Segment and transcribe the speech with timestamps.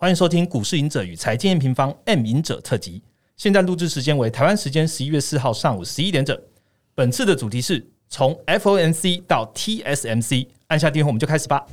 [0.00, 3.02] 欢迎收听股市赢者与财经平方 M 赢者特辑。
[3.36, 6.34] 现在录制时间为台湾时间十一月四号上午十一点整。
[6.94, 11.66] 本次的主题是从 FOMC 到 TSMC，按下电话我们就开始吧。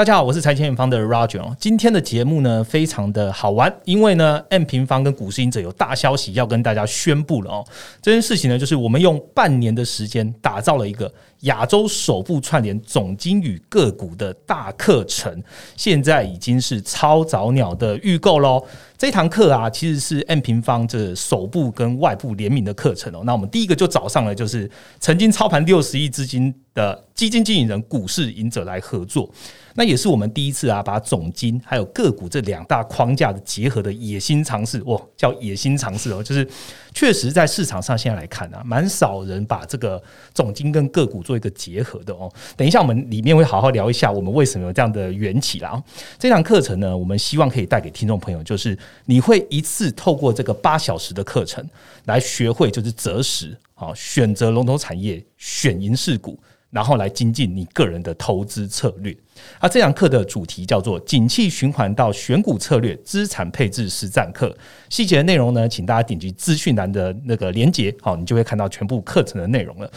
[0.00, 1.54] 大家好，我是财经远方的 Roger。
[1.60, 7.64] 今天的节目呢，非常的好玩，因为呢，M 平方跟股市赢者有大消息要跟大家宣布了哦。
[8.00, 15.42] 这件事情呢，就是我们用半年的时间打造了一个亚洲首部串联总经与个股的大课程，
[15.76, 18.64] 现在已经是超早鸟的预购喽。
[18.96, 23.20] 这堂课啊，其实是 M 平方这首部跟外部联名的课程哦。
[23.24, 29.30] 那我们第一个就找上了，就是曾经操盘六十亿资金的基金经理人股市赢者来合作。
[29.74, 36.46] 那也是我们第一次啊，把总金还有个股这两大框架的结合的野心尝试，哇，叫野心尝试哦，就是
[36.94, 40.02] 确实在市场上现在来看啊，蛮少人把这个
[40.34, 42.30] 总金跟个股做一个结合的哦。
[42.56, 45.82] 等一下我们里面会好好聊一下，我们为什么有这样的缘起啦。
[46.18, 48.76] 这堂课程呢，我们希望可以带给听众朋友，就是
[49.06, 51.64] 你会一次透过这个八小时的课程
[52.06, 56.38] 来学会，就是择时啊，选择龙头产业，选赢势股。
[56.70, 59.16] 然后来精进你个人的投资策略。
[59.58, 64.56] 啊，这堂课的主题叫做“景气循环到选股策略资产配置实战课”。
[64.88, 69.90] 细节的内容呢，请大家点击资讯栏的那个连接，好，你就会看到全部课程的内容了。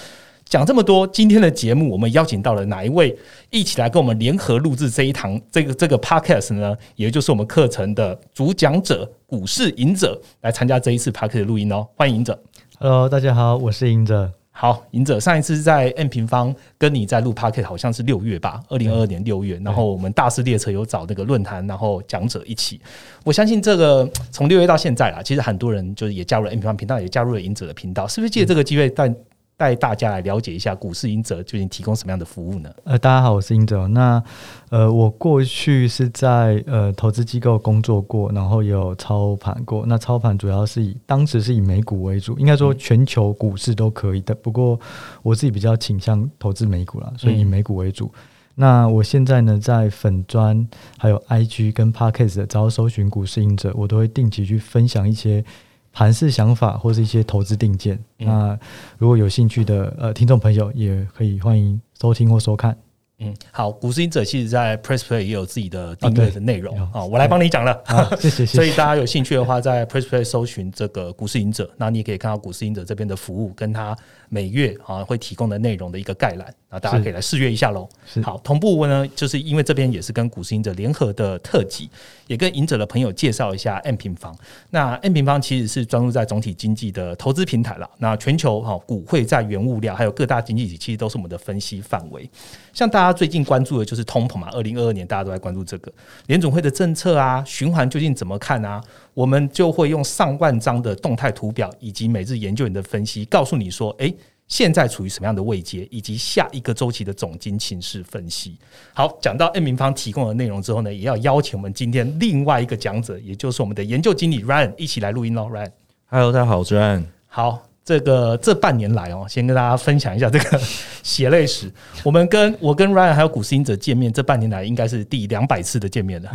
[0.46, 3.18] 讲这么多，今天的节目我们邀请到了哪一位
[3.50, 6.76] 一起来跟我们联合录制这一堂这个这个 podcast 呢？
[6.96, 11.88] 也就是我们课程的主讲者股市赢者来参加这一次 podcast 的录音哦。
[11.96, 12.38] 欢迎赢者。
[12.78, 14.43] Hello，大家好，我是赢者。
[14.56, 19.60] 好，赢者上一次在 N 平方跟你在录 p a r k e t 好像是六月吧，二零二二年六月。
[19.66, 22.80] 然后我们大师列车有找那个论坛，然后讲者一起。
[23.24, 29.12] 我相信这个从六月到现在啦，其实很多人就是也加入了 N 平方频道，也加入了赢者的频道，是不是借这个机会带
[29.56, 32.70] 带大家来了解一下股市赢者究竟提供什么样的服务呢？
[32.84, 33.88] 呃，大家好，我是赢者。
[33.88, 34.22] 那
[34.70, 39.86] 呃，我过去是在呃投资机构工作过，然后也有操盘过。
[39.86, 44.34] 那操盘主要是以当时是以美股为主，应该说全球股市都可以的。
[44.36, 44.80] 不过
[45.22, 48.12] 我自己比较倾向投资美股啦，所以以美股为主。
[48.56, 50.68] 那我现在呢，在粉砖、
[50.98, 55.44] 还有 IG 跟 Parkes 的招搜寻股市赢者，我都会定期去分享一些。
[55.94, 58.60] 盘式想法或是一些投资定见，那
[58.98, 62.76] 如果有兴趣的呃听众朋友，也可以欢迎收听或收看。
[63.20, 66.76] 嗯，好，股市行者其实，在 Press Play 也有自己的订阅的内容。
[66.92, 67.80] 啊，我来帮你讲了，
[68.20, 68.44] 谢谢。
[68.44, 73.96] 所以大家有兴趣的话，在 Press Play 搜寻这个股市行者，那你也可以看到股市行者这边的服务，跟他
[74.34, 76.52] 每月啊会提供的内容的一个概览。
[76.70, 77.88] 啊，大家可以来试阅一下喽。
[78.24, 81.88] 好，同步呢，就是因为这边也是跟股市赢者联合的特辑，
[82.26, 84.36] 也跟赢者的朋友介绍一下 M 平方。
[84.72, 87.88] 那 M 平方其实是专注在总体经济的投资平台了。
[88.00, 92.28] 那全球哈股汇在原物料还有各大经济体，其实都是我们的分析范围。
[92.74, 95.94] 像大家最近关注的就是通膨嘛，二零二二年大家都在关注这个
[96.26, 98.84] 联总会的政策啊，循环究竟怎么看啊？
[99.14, 104.14] 我们就会用上万张的动态图表以及每日研究员的分析，告诉你说，哎。
[104.46, 108.56] 现在处于什么样的位阶，以及下一个周期的总金情势分析。
[108.94, 115.50] 好，讲到 N 平方提供的内容之后呢，也要邀请我们今天另外一个讲者，也就是我们的研究经理 Ryan 一起来录音喽。
[115.50, 117.06] Ryan，Hello，大家好，我是 Ryan。
[117.28, 117.73] 好。
[117.86, 120.62] 这个这半年来哦，先跟大家分享一下这个
[121.04, 121.70] 血泪史。
[122.02, 126.32] 我们跟我跟 Ryan 还有古斯英者见面，这半年来应该是第两百次的见面了。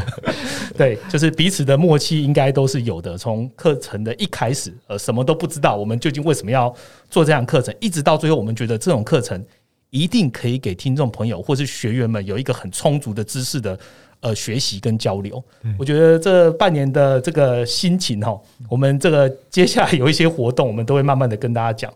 [0.76, 3.18] 对，就是彼此的默契应该都是有的。
[3.18, 6.74] 从课程的一开始，呃，什么都不知道，我们究竟为什么要
[7.10, 9.44] 做这样课程，一直到最后，我们觉得这种课程
[9.90, 13.78] 一定可以给听众朋友或是学员们有一个很充足的知识的。
[14.22, 15.42] 呃，学习跟交流，
[15.76, 21.92] 我觉得这半年的这个心情哈，我们这个接下来有一些活动，我们都会慢慢的跟大家讲。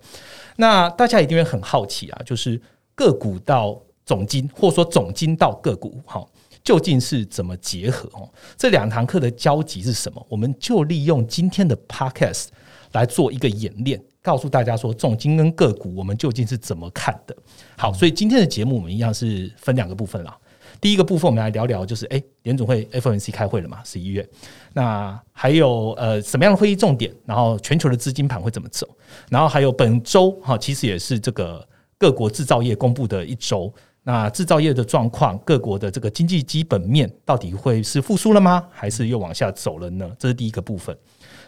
[0.57, 2.61] 那大家一定会很好奇啊，就是
[2.97, 6.27] 个股到总金，或者说总金到个股，哈，
[6.65, 8.09] 究竟是怎么结合？
[8.15, 10.27] 哦，这两堂课的交集是什么？
[10.29, 12.47] 我们就利用今天的 podcast
[12.91, 17.37] 来做一个演练，告诉大家说，总金跟个股我们究竟是怎么看的。
[17.77, 20.37] 好，所以今天的节目我们一样是分两个部分了。
[20.81, 24.29] 第一个部分，我们来聊聊，就是哎，联总会 FOMC 开会了嘛，十一月。
[24.73, 27.13] 那还有呃，什么样的会议重点？
[27.25, 28.87] 然后全球的资金盘会怎么走？
[29.31, 31.67] 然后还有本周哈，其实也是这个
[31.99, 33.73] 各国制造业公布的一周。
[34.03, 38.65] 那制造业的状况，各国的这个经济基本面到底会是复苏了吗？
[38.71, 40.09] 还是又往下走了呢？
[40.19, 40.97] 这是第一个部分。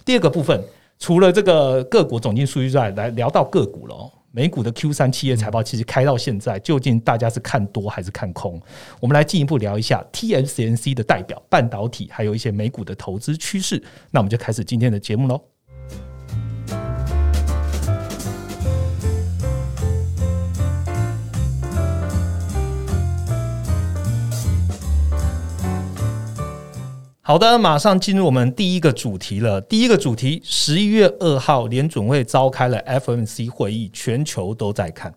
[0.05, 0.61] 第二个部分，
[0.99, 4.11] 除了这个各国总经数据之外，来聊到个股了。
[4.31, 8.61] 美股的 Q 三企业财报其实开到现在，究竟大家是看多还是看空？
[9.01, 13.83] 我们来进一步聊一下 TSMC 的代表半导体，还有一些美股的投资趋势。
[14.11, 15.57] 那我们就开始今天的节目喽。
[27.29, 29.61] 好的，马上进入我们第一个主题了。
[29.61, 35.13] 第一个主题，十一月二号，联准会召开了 FMC 会议，全球都在看。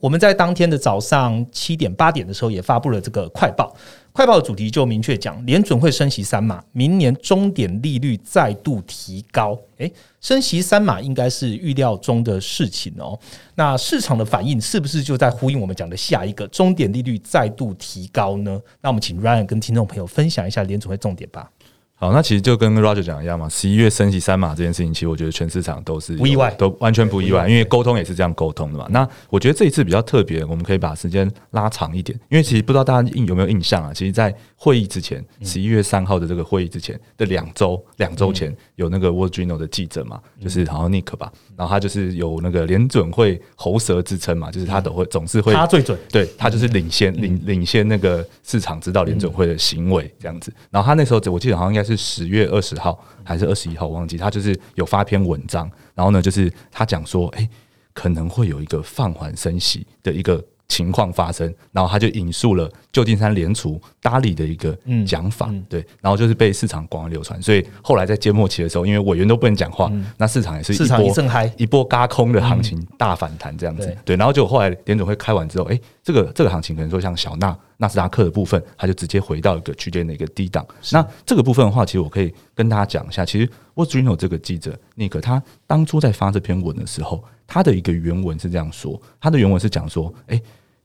[0.00, 3.76] 我们在当天的早上七点八点的时候，也发布了这个快报。
[4.12, 9.58] 快报的主题就明确讲，联准会升息三码，明年终点利率再度提高。
[9.78, 9.90] 诶，
[10.20, 13.18] 升息三码应该是预料中的事情哦。
[13.54, 18.60] 那市场的反应是不是就在呼应我们讲的下一个终点利率再度提高呢？
[18.80, 21.50] 那我们请 Ryan 跟听众朋友分享一下联准会重点吧。
[22.00, 28.86] 好，那其实就跟 Roger 讲一样嘛，十一月升息三码这件事情，其实我觉得全市场都是不意外，都完全不意外，因为沟通也是这样沟通的嘛。
[28.88, 33.92] 那我觉得这一次比较特别，我们可以把时间拉长一点，因为其实不知道大家印有没有印象啊？
[33.92, 50.50] 其实，在会议之前，十一月三号的这个会议之前的两周，两周前有那个 Street Journal 的记者嘛，就是好像 Nick 吧，然后他就是有那个联准会喉舌之称嘛，就是他都会总是会他最准，对他就是领先领领先那个市场知道联准会的行为这样子。
[50.70, 52.80] 然后他那时候我记得好像应该是是十月二十。
[52.80, 54.16] 号还是二十一号，忘记。
[54.16, 57.46] 他就是有发一篇文章，然后呢，就是他讲说，哎，
[57.92, 64.74] 可能会有一个放缓升息的一个情况发生，然后他就引述了旧金山联储搭理的一个
[65.04, 67.42] 讲法，对，然后就是被市场广为流传。
[67.42, 74.14] 所以后来在揭末期的时候，因为委员都不能讲话，那市场也是市场一阵嗨，一波嘎空的行情大反弹这样子，对。
[74.16, 77.54] 然后就后来联总会开完之后，哎，这个这个行情可能说像小纳。
[77.80, 80.62] 纳斯达克的部分，它就直接回到一个区间的一个低档。
[80.92, 90.38] 那这个部分的话，其实我可以跟大家讲一下，其实 w a t r i n o 这个记者尼克，他当初在发这篇文的时候，他的一个原文是这样说：他的原文是讲说，哎，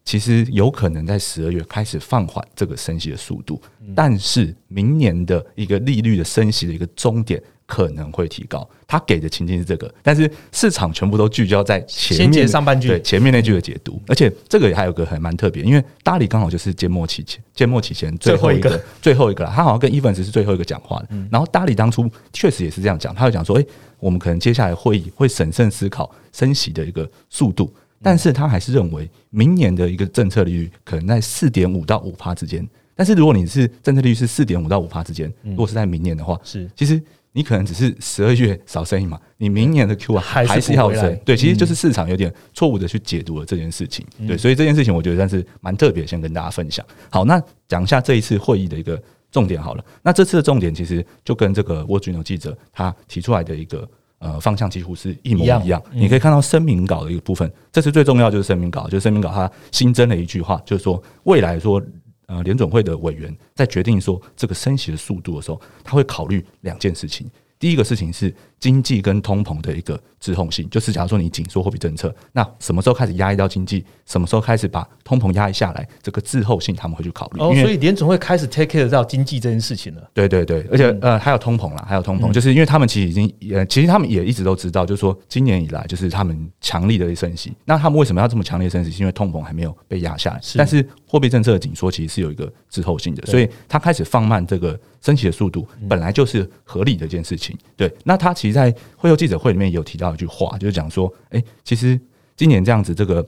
[0.06, 3.62] 其实有可能在十二月开始放缓这个升息的速度，
[3.94, 7.42] 但是明年的一个利率的升息的一个终点。
[7.68, 23.66] 可能会提高，他给的情境是这个，但是市场全部都聚焦在前面上半句，对前面那句的解读，而且这个还有个很蛮特别，因为大理刚好就是缄默期前，缄默期前最后一个最后一个了，他好像跟 Evans 是最后一个讲话的，然后大理当初确实也是这样讲，他就讲说，哎，
[24.00, 27.74] 我们可能接下来会议会审慎思考升息的一个速度，
[28.06, 32.66] 但是他还是认为明年的一个政策利率可能在四点五到五趴之间，
[32.96, 36.70] 但是如果你是政策利率是四点五到五趴之间，如果是在明年的话，是。
[36.76, 37.02] 其实。
[37.38, 46.86] 你可能只是十二月少生意嘛，你明年的 Q 啊还是要升，对，其实就是市场有点错误的去解读了这件事情，对，所以这件事情我觉得算是蛮特别，先跟大家分享。
[47.10, 48.98] 好，那讲一下这一次会议的一个
[49.34, 49.84] 重点好了。
[50.02, 53.86] 那这次的重点其实就跟这个 i n o 记者他提出来的一个
[54.20, 55.82] 呃方向几乎是一模一样。
[55.92, 61.82] 你可以看到声明稿的一个部分，这是最重要就是声明稿，就是声明稿它新增了一句话，就是说未来说。
[62.28, 67.30] 呃，联准会的委员在决定说这个升息的速度的时候，他会考虑两件事情。
[67.60, 77.40] 第一个事情是经济跟通膨的一个滞后性，就是假如说你紧缩货币政策，那什么时候开始压抑到经济，什么时候开始把通膨压抑下来，这个滞后性他们会去考虑。
[77.40, 80.10] 哦，所以联总会开始 take care 到经济这件事情了。
[80.14, 88.92] 对对对，而且呃还有通膨了，还有通膨，就是因为他们其实已经呃，其实他们也一直都知道，就是说今年以来就是他们强力的升息，那他们为什么要这么强烈升息？
[88.92, 94.78] 是因为通膨还没有被压下来，但是货币政策的紧缩其实是有一个滞后性的，所以它开始放慢这个。
[95.06, 97.94] 升息的速度本来就是合理的一件事情，对。
[98.04, 102.00] 那他其实，在会后记者会里面有提到一句话，就是讲说，哎，其实
[102.36, 103.24] 今年这样子这个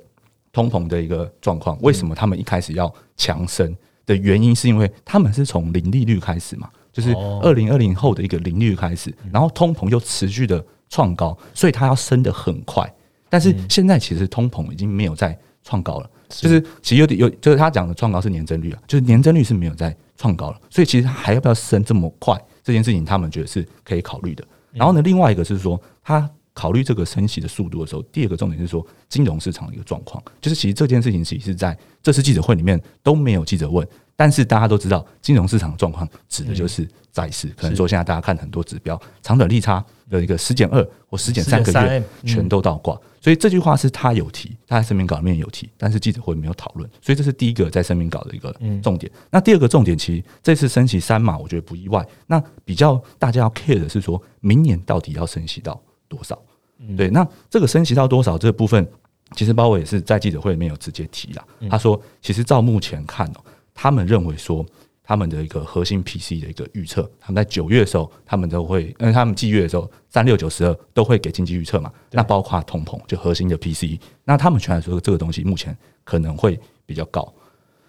[0.51, 3.77] 通膨的一个状况，为什么他们一开始要强升
[4.07, 7.13] 的原因，是因为他们是从零利率开始嘛，就是
[7.43, 12.91] 二零二零后的一个零利率开始，然后通膨又持续的创高，所以它要升的很快。
[13.29, 19.95] 但是现在其实通膨已经没有在创高了，就是其实有点有，就是他讲的创高是年增率啊，就是年增率是没有在。
[20.19, 22.35] 创高了，所以其实还要不要升这么快？
[22.63, 24.43] 这件事情他们觉得是可以考虑的。
[24.71, 30.19] 然后呢，另外一个是说，他考虑这个升息的速度的时候，第二个重点是说金融市场的一个状况。
[30.41, 37.47] 就是其实这件事情其实是在这次记者会里面都没有记者问，但是大家都知道金融市场的状况指的就是债市。
[37.49, 42.99] 可能说现在大家看很多指标，长短利差的一个十减二或十减三个月全都倒挂。
[43.21, 46.89] 所以这句话是他有提，他在声明稿里面有提，但是记者会没有讨论。
[47.01, 49.11] 所以这是第一个在声明稿的一个重点。
[49.29, 52.05] 那第二个重点，其实这次升息三码，我觉得不意外。
[52.25, 56.41] 那比较大家要 care 的是说，明年到底要升息到多少？
[56.95, 58.87] 对，那这个升息到多少这部分，
[59.35, 61.45] 其实包伟也是在记者会里面有直接提了。
[61.69, 63.43] 他说，其实照目前看哦，
[63.77, 64.65] 他们认为说。
[65.09, 77.33] 他们的一个核心 P C 的一个预测，他们在九月的时候，他们都会，因为他们季月的时候三六九十二都会给经济预测嘛，那包括通膨就核心的 P C，那他们全来说这个东西目前可能会比较高，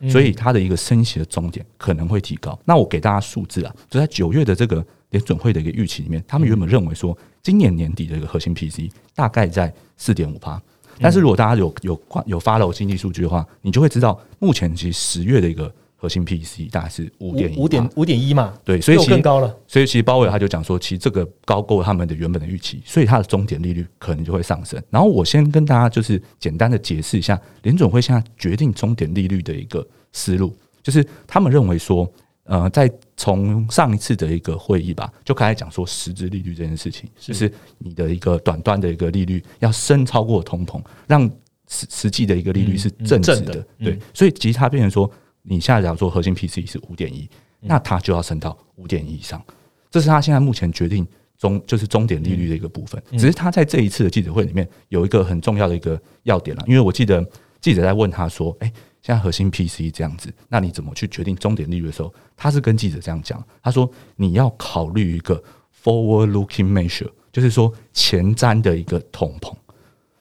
[0.09, 2.57] 所以它的一个升息的终点可能会提高。
[2.65, 10.63] 那我给大家数字啊，就在九月的这个联准会的一个预期里面，他们原本认为说今年年底的一个核心 P C 大概在四点五帕，
[11.01, 15.73] 但是如果大家有有有发了经济数据的话，你就会知道目前其实十月的一个。
[16.01, 19.53] 核心 PCE 大概是五点五点五点一嘛，对，所以其更高了。
[19.67, 24.81] 所以其实鲍威尔他就讲说，其实这个高过他们的原本的预期，所以它的终点利率可能就会上升。
[24.91, 32.09] 然后我先跟大家就是简单的解释一下，联总会现在决定终点利率的一个思路，就是他们认为说，
[32.45, 32.89] 呃，在
[33.19, 41.31] 从上一次的一个会议吧，就开始讲说实质利率这件事情，就是你的一个短端的一个利率要升超过通膨，让
[41.69, 43.63] 实实际的一个利率是正值的。
[43.79, 45.11] 对，所以其实它变成说。
[45.51, 47.27] 你现在假如说核心 PC 是五点一，
[47.61, 49.43] 那它就要升到五点一以上，
[49.91, 51.07] 这是他现在目前决定
[51.39, 53.03] 终就是终点利率的一个部分。
[53.13, 57.27] 只是他在这一次的记者会里面有一个很重要的一个要点了，因为我记得
[57.63, 58.71] 记者在问他说：“哎，
[59.09, 65.43] 现在核心 PC 这样子，那你怎么去决定终点利率的时候？”他是跟记者这样讲，他说：“你要考虑一个
[65.83, 69.55] forward-looking measure，就是说前瞻的一个通膨，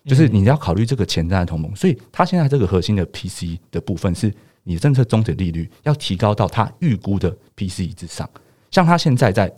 [0.06, 1.76] 就是你要考虑这个前瞻的通膨。
[1.76, 4.34] 所以，他现在这个核心的 PC 的部分是。”
[4.70, 8.30] 你政策终点利率要提高到他预估的 PCE 之上，
[8.70, 9.50] 像他现在在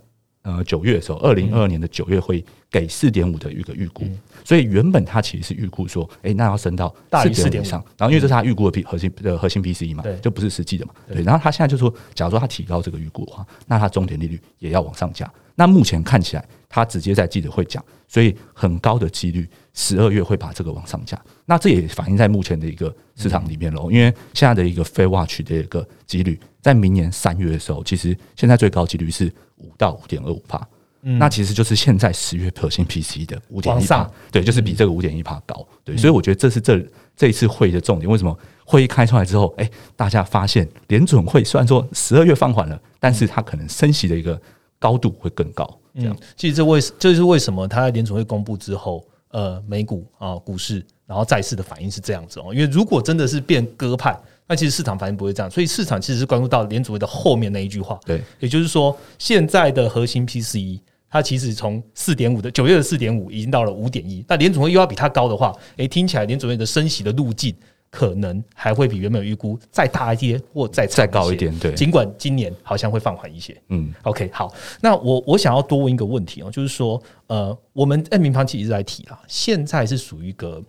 [0.43, 4.05] 呃九月的时候，二零二二年的九月会给四点五的一个预估，
[4.43, 6.93] 所以原本他其实是预估说，哎，那要升到
[7.33, 11.21] 四点以上，然后因为这是他预估的 P 核心的核心 PCE 嘛，就不是实际的嘛，对。
[11.23, 15.31] 然后他现在就说，假如说他提高这个预估的话，那它终点利率也要往上加。
[15.55, 19.47] 那目前看起来，它直接在记者会讲，所以很高的几率。
[19.71, 23.89] 十二月会把这个往上加，那这也反映在目前的一个市场里面喽。
[23.89, 30.67] 因为现在的一个非 watch 的一个几率，在明年三月的时候，其实现在最高几率是五到五点二五帕，
[31.01, 35.65] 那其实就是现在十月核心 PC 的五点一帕，对，就是比这个五点一帕高。
[35.83, 36.85] 对，所以我觉得这是这
[37.15, 38.09] 这一次会议的重点。
[38.09, 44.39] 为什么会议开出来之后，哎，大家发现联准会虽然说十二月放缓了，但是它可能升息的一个
[44.77, 45.65] 高度会更高。
[45.95, 47.67] 这样，其实这为这是为什么？
[47.67, 49.05] 它在联准会公布之后。
[49.31, 52.45] 呃，美股啊，股市，然后债市的反应是这样子哦。
[52.51, 55.49] 因为如果真的是变鸽派，那其实市场反应不会这样。
[55.49, 57.97] 所以市场其实是关注到联储会的后面那一句话。
[58.05, 64.25] 对，也就是说，现在的核心 PCE 它其实从四点五的九月的四点五，已经到了五点一。
[64.27, 67.55] 那联储会又要比它高的话，诶，听起来联储会的升息的路径。
[67.91, 71.51] 可能还会比原本预估再大一些，或再再高一点。
[71.57, 73.59] 对，尽管今年好像会放缓一些。
[73.69, 74.53] 嗯，OK，好。
[74.79, 80.63] 那我我想要多问一个问题哦，就是说，呃，我们在民房其实一直在提啦，现在是属于一个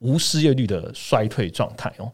[0.00, 2.10] 无失业率的衰退状态哦。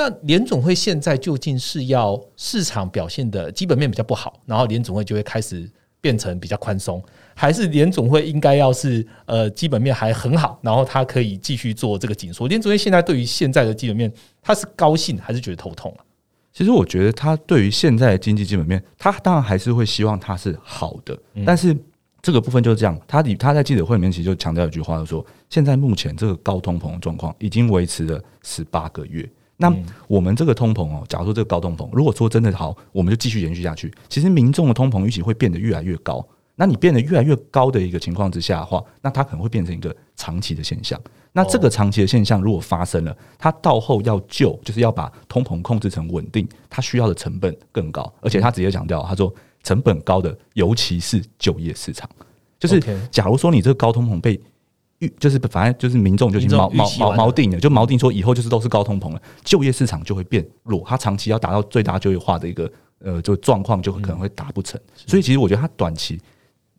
[0.00, 7.04] 那联总会现在究竟是要市场表现的基本面比较不好，然后联总会就会开始变成比较宽松？
[7.34, 12.48] 还是联总会应该要是呃基本面还很好，然后他可以继续做这个紧缩。
[12.48, 16.00] 联总会现在对于现在的基本面，他是高兴还是觉得头痛啊？
[16.50, 21.14] 其实我觉得他对于现在的经济基本面，他当然还是会希望它是好的。
[21.44, 21.76] 但是
[22.22, 29.28] 这个部分就是这样，他他在记者会里面其实就强调一句话，就说现在目前这个高通膨的状况已经维持了十八个月。
[29.60, 29.72] 那
[30.08, 36.26] 我们这个通膨哦，假如说这个高通膨，如果说真的好，我们就继续延续下去，其实民众的通膨预期会变得越来越高。
[36.56, 41.00] 那你变得越来越高的一个情况之下的话，那它可能会变成一个长期的现象。
[41.32, 48.12] 那这个长期的现象如果发生了，它到后要救，就是要把通膨控制成稳定，它需要的成本更高。
[48.20, 52.06] 而且他直接强调，他说成本高的尤其是就业市场，
[52.58, 52.78] 就是
[53.10, 54.38] 假如说你这个高通膨被
[55.00, 64.80] 预，就是反正就是民众就已经锚锚锚锚定了，就锚定说以后就是都是高通膨了，就业市场就会变弱，它长期要达到最大就业化的一个呃就状况，就可能会达不成。
[64.94, 66.18] 所以其实我觉得它短期。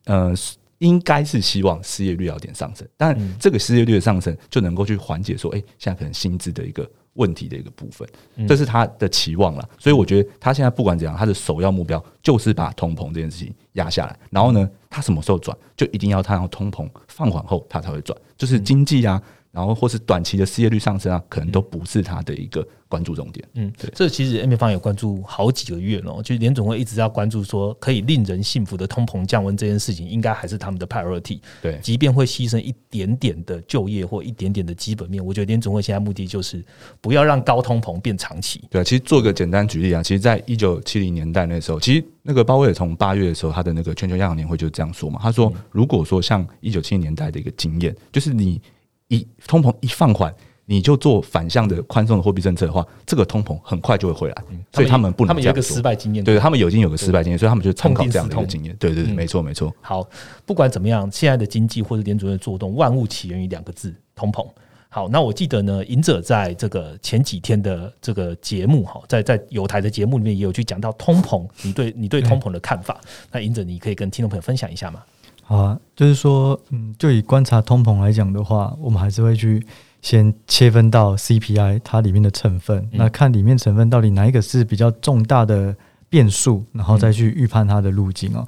[0.05, 0.33] 呃，
[0.79, 8.07] 应该是希望失业率要点上升，但这个失业率的上升就能够去缓解说，哎，现在可能薪资的一个问题的一个部分，
[8.47, 9.69] 这是他的期望了。
[9.77, 14.17] 所以我觉得他现在不管怎样，他的首要目标就是把通膨这件事情压下来。
[14.29, 19.21] 然后呢，他什么时候转，就一定要他让通膨放缓后，他才会转，就是经济啊。
[19.51, 23.45] 然后或是短期的失业率上升啊，可能都不是他的一个关注重点。
[23.55, 31.41] 嗯，对，这其实 M 方也关注好几个月了，就联总会一直要关注说可以令人信服的通膨降温这件事情，应该还是他们的 priority。
[31.61, 36.63] 对，即便会牺牲一点点的就业或一点点的基本面，我觉得联总会现在目的就是
[37.01, 38.63] 不要让高通膨变长期。
[38.69, 48.61] 对，其实做个简单举例啊，其实在一九七零年代那时候，其实那个鲍威尔从八月的时候，他的那个全球央行年会就是这样说嘛，他说如果说像一九七零年代的一个经验，就是你。
[49.11, 50.33] 一通膨一放缓，
[50.65, 54.35] 你就做反向的宽松的货币政策的话，这个通膨很快就会回来。
[54.71, 58.73] 所以他们不能他们有一个失败经验，对他们有已经有个失败经验，所以他们就参考这样的一个经验。
[58.77, 59.73] 对对对，没错没错。
[59.81, 60.07] 好，
[60.45, 64.47] 不管怎么样，现在的经济或者联储的做动，万物起源于两个字：通膨。
[64.93, 72.99] 好，那我记得呢，赢者在这个前几天的这个节目哈，在在有台的节目里面也有去讲到通膨，你对你对通膨的看法？
[73.31, 75.01] 那赢者你可以跟听众朋友分享一下吗？
[75.51, 79.61] 啊，就是说，嗯，就以观察通膨来讲的话，我们还是会去
[80.01, 85.75] 先切分到 CPI 它里面的成分，那看里面成分到底哪一个是比较重大的
[86.07, 88.47] 变数，然后再去预判它的路径哦。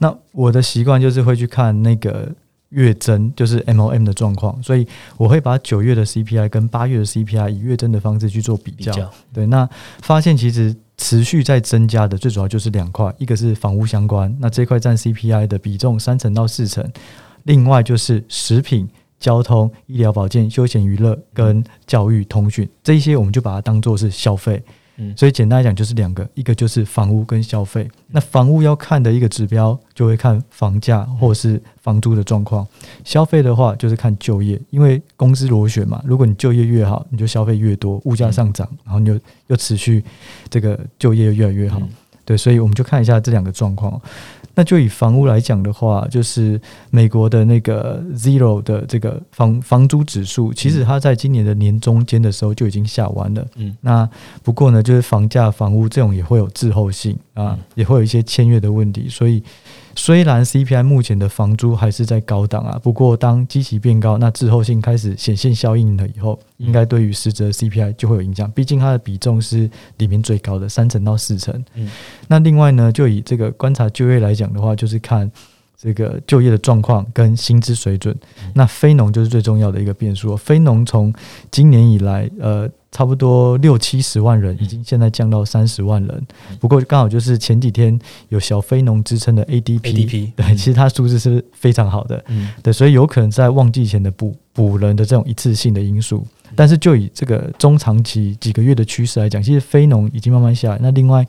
[0.00, 2.28] 那我的习惯就是会去看那个
[2.70, 4.84] 月增，就是 MOM 的状况，所以
[5.16, 8.92] 我会把九月的 CPI 跟八月的 CPI 以月增的方式去做比较。
[9.32, 9.68] 对，那
[10.02, 16.86] 发现其实持续在增加的，最主要就是两块，一个是房屋相关，那这块占 CPI 的比重三成到四成。
[17.44, 18.86] 另外就是食品、
[19.18, 24.62] 交通、医疗保健、休闲娱乐跟教育通讯这一些，我们就把它当做是消费。
[25.02, 27.90] 嗯，所以简单来讲就是两个，一个就是房屋跟消费。
[28.08, 32.64] 那房屋要看的一个指标，就会看房价或是房租的状况；
[33.02, 36.02] 消费的话，就是看就业，因为工资螺旋嘛。
[36.04, 40.04] 如果你就业越好，你就消费越多，物价上涨，然后你就又持续
[40.50, 41.80] 这个就业越来越好。
[42.26, 44.00] 对，所以我们就看一下这两个状况。
[44.54, 53.46] 那就以房屋来讲的话，就是美国的那个 Zero 的这个房房租指数，其实它在今年的年中间的时候就已经下完了。
[53.56, 54.08] 嗯，那
[54.42, 59.42] 不过呢，就是房价、房屋这种也会有滞后性啊，也会有一些签约的问题，所以。
[59.96, 68.50] 虽然 CPI 目前的房租还是在高档啊，不过当基期变高，那滞后性开始显现效应了以后，应该对于实质 CPI 就会有影响。
[68.52, 69.68] 毕竟它的比重是
[69.98, 71.64] 里面最高的三成到四成。
[71.74, 71.90] 嗯，
[72.28, 75.30] 那另外呢，就以这个观察就业来讲的话，就是看
[75.76, 78.16] 这个就业的状况跟薪资水准。
[78.54, 80.36] 那非农就是最重要的一个变数。
[80.36, 81.12] 非农从
[81.50, 82.68] 今年以来，呃。
[82.92, 86.26] 差不多六七十万人，已经现在降到三十万人。
[86.58, 87.98] 不过刚好就是前几天
[88.30, 96.26] 有小非农之称的 adpdp 对，其实它数字是非常好的，嗯，对，所以有可能在旺季前的补补人的这种一次性的因素。
[96.56, 100.78] 但是就以这个中长期几个月的趋势来讲，其实非农已经慢慢下来。
[100.82, 101.24] 那另外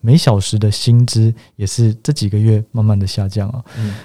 [0.00, 3.62] 每小时的薪资也是这几个月慢慢的下降啊。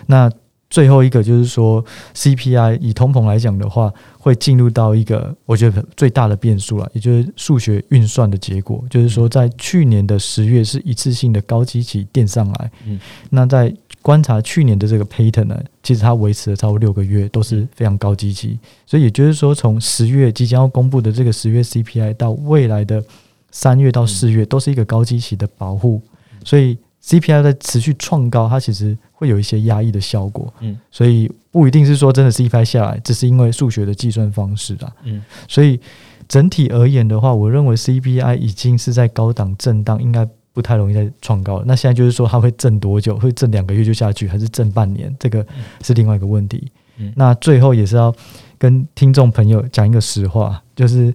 [0.08, 0.30] 那
[0.72, 1.84] 最后一个就是说
[2.16, 8.82] ，CPI 以通膨来讲的话，会进入到一个我觉得最大的变数了，也就是数学运算的结果。
[8.90, 12.98] 就是说，在去年的十月是一次性的高基期垫上来，嗯，
[13.30, 23.04] 那在观察去年的这个 pattern 呢，其实它维持了超过六个月都是非常高基期，所以也就是说，从十月即将要公布的这个十月 CPI 到未来的
[23.52, 26.02] 三月到四月，都是一个高基期的保护，
[26.46, 26.78] 所以。
[27.04, 35.80] CPI 在持续创高，它其实会有一些压抑的效果，嗯，所以不一定是说真的 CPI 下来，只是因为数学的计算方式啊，嗯，所以
[36.28, 41.66] 整体而言的话，我认为 CPI 已经是在高档震荡，应该不太容易再创高了。
[41.66, 43.18] 那现在就是说它会震多久？
[43.18, 45.14] 会震两个月就下去，还是震半年？
[45.20, 45.44] 这个
[45.82, 46.72] 是另外一个问题。
[46.98, 48.14] 嗯那最后也是要
[48.60, 51.12] 跟听众朋友讲一个实话，就是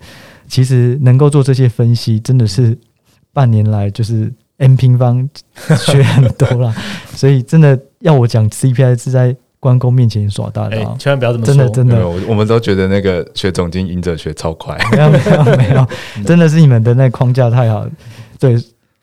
[0.49, 2.77] 其实能够做这些分析，真的是
[3.33, 4.33] 半年来就是。
[4.59, 5.29] N 平方
[5.79, 6.75] 学很多啦，
[7.15, 11.55] 所以真的要我讲 CPI 是在关公面前耍大刀，千万不要这么说。
[11.55, 15.87] 真的真的，我们都觉得那个学总经赢者学超快，没有没有没有，
[16.25, 17.87] 真的是你们的那框架太好，
[18.39, 18.57] 对。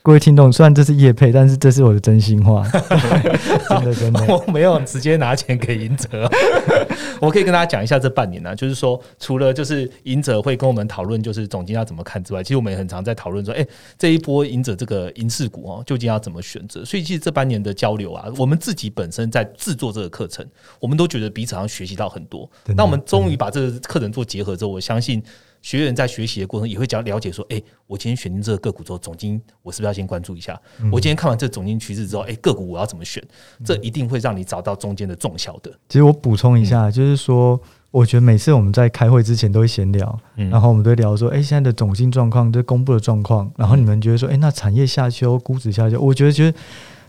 [0.06, 2.68] 各位听众，虽然这是叶配，但是这是我的真心话，
[3.70, 6.30] 真的真的，我没有直接拿钱给赢者。
[7.22, 13.66] 我可以跟大家讲一下这半年呢，就是说，除了就是赢者会跟我们讨论，就是总经要怎么看之外，其实我们也很常在讨论说，哎，
[13.98, 16.84] 这一波赢者这个银饰股哦，究竟要怎么选择？
[16.84, 20.46] 所以其实这半年的交流啊，我们自己本身在制作这个课程，
[20.82, 22.50] 我们都觉得彼此好像学习到很多。
[22.76, 25.24] 那我们终于把这个课程做结合之后，我相信。
[25.64, 30.62] 学员在学习的过程也会讲了解说，哎，我今天选定这个个股之后，总经我是不是要先关注一下？
[30.92, 33.24] 我今天看完这总经趋势之后，哎，个股我要怎么选？
[33.64, 35.72] 这一定会让你找到中间的重效的。
[35.88, 37.58] 其实我补充一下，就是说，
[37.92, 46.58] 我觉得每次我们在开会之前都会闲聊，然后我们都会聊说，哎，现在的总经状况，这公布的状况，然后你们觉得说，哎，那产业下修，估值下修，我觉得，觉得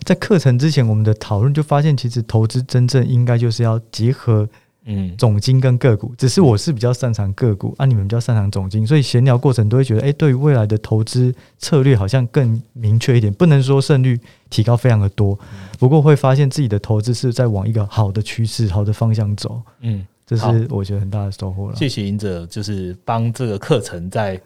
[0.05, 4.49] 在课程之前我们的讨论就发现，其实投资真正应该就是要结合。
[4.87, 14.21] 嗯，总金跟个股，只是我是比较擅长个股，啊，你们比较擅长总金，所以闲聊过程都会觉得，哎，对于未来的投资策略好像更明确一点，不能说胜率
[14.51, 15.39] 提高非常的多，
[15.79, 19.63] 不过会发现自己的投资是在往一个好的趋势、好的方向走。
[19.81, 21.77] 嗯，这是我觉得很大的收获了。
[21.77, 24.39] 谢谢赢者，就是帮这个课程在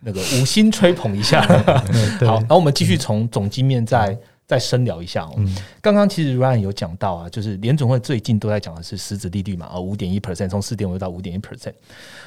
[0.00, 1.42] 那个五星吹捧一下。
[2.26, 4.18] 好，然后我们继续从总金面在。
[4.46, 5.34] 再深聊一下哦。
[5.80, 11.72] 刚刚其实 Ryan 有讲到啊，就是联总会最近都在讲的是实质利率嘛，啊，五点一 percent，从四点五到五点一 percent。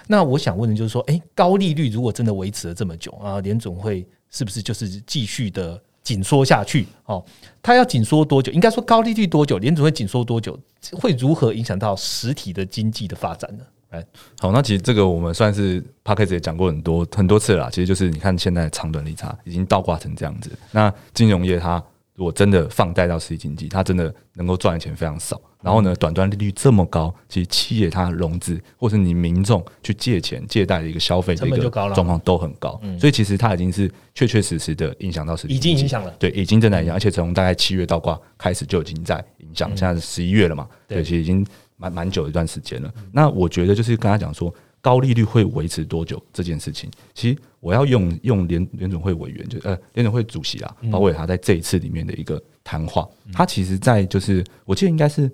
[0.08, 6.88] 那我想问的就是说，哎，高利率如果真的维持了这么久啊，联总会是不是就是继续的紧缩下去？
[7.06, 7.24] 哦，
[7.62, 8.52] 它要紧缩多久？
[8.52, 9.58] 应该说高利率多久？
[9.58, 10.58] 联总会紧缩多久？
[10.94, 13.64] 会如何影响到实体的经济的发展呢？
[13.92, 14.04] 哎，
[14.40, 17.70] 好，那其实这个我们算是 p a c k a g e 也讲过很多很多次了。
[17.70, 21.84] 其实就是你看现在长短利差已经倒挂成这样子，那金融业它。
[22.16, 25.40] 如果真的放贷到实体经济，它真的能够赚的钱非常少。
[25.62, 32.80] 然后呢，短端利率这么高，其实企业它融资或是你民众去借钱借贷的一个消费的一个状况都很高。
[33.00, 36.16] 所以其实它已经是确确实实的影响到实体，已经影响了。
[36.18, 39.70] 对，已经正在影响，而且从大概七月倒挂开始就已经在影响。
[39.76, 40.68] 现在是十一月了嘛？
[40.88, 42.94] 对，其实已经蛮蛮久一段时间了。
[43.12, 44.54] 那我觉得就是跟他讲说。
[44.86, 55.28] 高利率会维持多久这件事情，其实我要用用联联总会委员，就呃联总会主席啊，包括他在这一次里面的一个谈话，他其实，在就是我记得应该是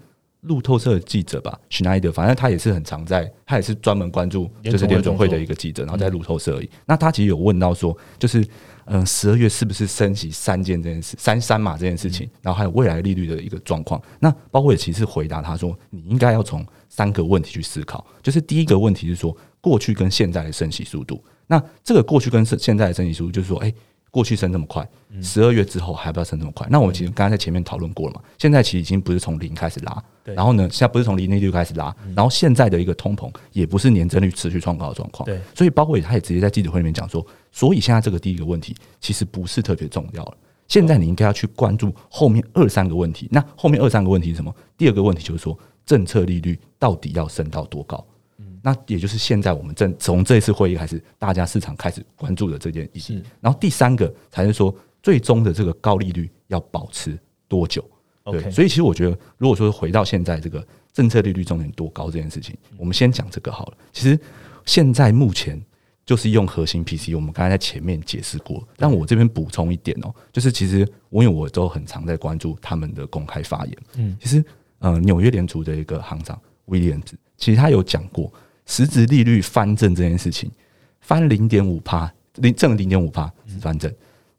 [0.44, 6.70] 路透社的记者吧，Schneider，反正他也是很常在，他也是专门关注就是联总会的一个记者，然后在路透社而已。
[6.86, 8.48] 那他其实有问到说，就是
[8.86, 14.02] 嗯十二月是不是升息三件这件事，三三码这件事情，然后还有未来利率的一个状况。
[14.20, 16.66] 那包括也其实回答他说，你应该要从。
[16.94, 21.24] 三个问题去思考，就是第一个问题是说过去跟现在的升息速度。
[21.48, 23.74] 那这个过去跟现现在的升息速度，就是说，哎，
[24.10, 24.86] 过去升这么快，
[25.22, 26.68] 十二月之后还不要升这么快？
[26.70, 28.22] 那我们其实刚刚在前面讨论过了嘛？
[28.38, 35.26] 现在其实已经不是从零开始拉，然后呢，现在不是从零利率开始拉，然后现在的一个通膨也不是年增率持续创高的状况。
[35.26, 40.38] 对，所以包括他也直接在记者会里面讲说，所以现在这个第一个问题其实不是特别重要了。
[40.68, 43.28] 现在你应该要去关注后面二三个问题。
[43.32, 44.56] 那后面二三个问题是什么？
[44.78, 45.58] 第二个问题就是说。
[45.84, 48.06] 政策利率到底要升到多高？
[48.38, 53.22] 嗯，那也就是现在我们正从这一次会议开始，大家市场开始关注的这件议题。
[53.42, 57.84] 然后第三个才是说，最终的这个高利率要保持多久？
[58.26, 63.78] 对，所以其实我觉得，如果说回到现在这个政策利率重点多高这件事情，我们先讲这个好了。
[63.92, 64.18] 其实
[64.66, 65.60] 现在目前
[66.12, 74.44] 就是用核心 P C，我们刚才在前面解释过，但我这边补充一点哦，就是其实我因为我都很常在关注他们的公开发言，嗯，其实。
[74.84, 78.34] 呃，纽约联储的一个行长威廉兹，其实他有讲过，
[78.66, 80.50] 实质利率翻正这件事情，
[81.02, 83.94] 翻零点五帕，零正零点五帕是翻正，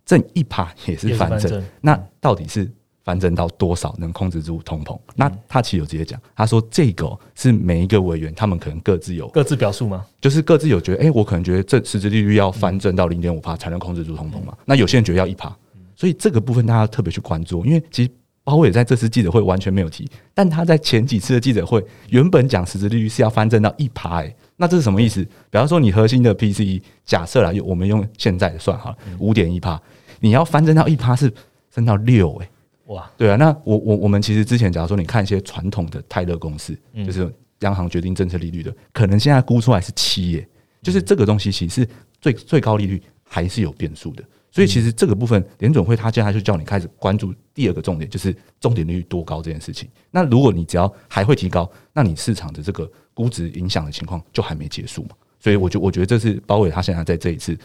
[0.05, 1.65] 正一帕也是翻正。
[1.81, 2.69] 那到底是
[3.05, 4.99] 翻正到多少能控制住通膨？
[5.17, 10.05] 那他其实有直接讲，他说这个是每一个委员他们可能各自有各自表述吗？
[10.21, 14.57] 就是各自有觉得，哎，我可能觉得这实质利率要翻正到零点五帕才能控制住通膨嘛？
[14.65, 15.57] 那有些人觉得要一帕，
[15.97, 18.11] 所以这个部分大家特别去关注，因为其实。
[18.45, 24.21] 包括也在这次记者会完全没有提，但他在前几次的记者会原本讲实质利率是要翻正到一趴，
[24.57, 25.23] 那这是什么意思？
[25.49, 29.81] 比方说你核心的 PCE 假设啦，我们用现在的算哈，五点一趴，
[30.19, 31.33] 你要翻正到一趴是
[31.73, 32.51] 升到六哎，
[32.93, 36.77] 哇，对啊，那我我我们其实之前假如说你看一些传统的泰勒公司，
[37.07, 40.49] 就是央行决定政策利率的，可能现在估出来是七耶，
[40.83, 41.89] 就是这个东西其实
[42.21, 44.23] 最最高利率还是有变数的。
[44.51, 49.89] 所以其实这个部分，联准会他接下来就叫你开始关注第二个重点，就是重点利率多高这件事情。
[50.11, 55.11] 那如果你只要还会提高，那你市场的这个估值影响的情况就还没结束嘛？
[55.41, 57.57] 所以我觉我觉得这是包伟他现在在这一次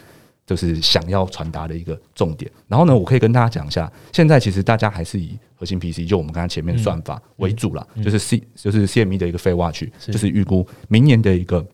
[0.48, 2.50] 就是想要传达的一个重点。
[2.66, 11.64] 然后呢，我可以跟大家讲一下，现在其实大家还是以核心 PC 就我们刚才前面算法为主了，就是 C 就是 CME 的一个废话区，就是预估明年的一个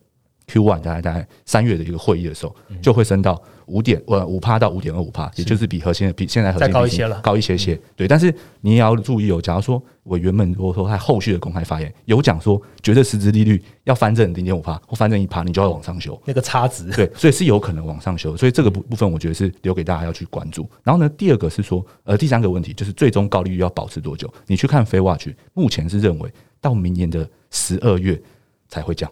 [0.49, 3.41] Q one 大概在三月的一个会议的时候就会升到。
[3.67, 7.79] 五点呃五帕到五点二五帕，也就是比核心的比现在核心高一些了，高一些些。
[7.97, 9.41] 对，但是你也要注意哦。
[9.41, 16.91] 假如说我原本如果说他后续的公开发言有讲说，觉得实质利率要翻正零点五帕或翻正一帕，你就要往上修那个差值。
[16.91, 18.37] 对，所以是有可能往上修。
[18.37, 20.69] 所以这个部部分我觉得是留给大家要去关注。
[20.83, 24.33] 然后呢，第二个是说，呃，第三个问题就是最终高利率要保持多久？
[24.47, 28.21] 你去看非 watch，目前是认为到明年的十二月
[28.69, 29.11] 才会降。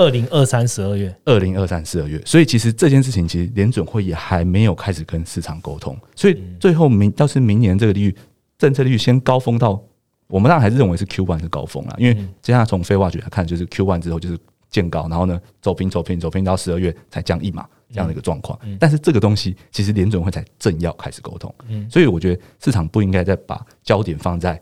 [0.00, 8.16] 二零二三十二月，二零二三十二月，所以其实这件事情其实联准会也还没有开始跟市场沟通，所以最后明要是明年这个利率
[8.56, 9.78] 政策利率先高峰到，
[10.28, 14.38] 我们当然还是认为是 Q one 是高峰了，因为接下来从非挖掘来看，就是 Q one 之后就是
[14.70, 21.54] 见高，然后呢走平走平走平到十二月才降一码这样的一个状况，但是这个东西其实联准会才正要开始沟通，
[21.90, 24.58] 所以我觉得市场不应该再把焦点放在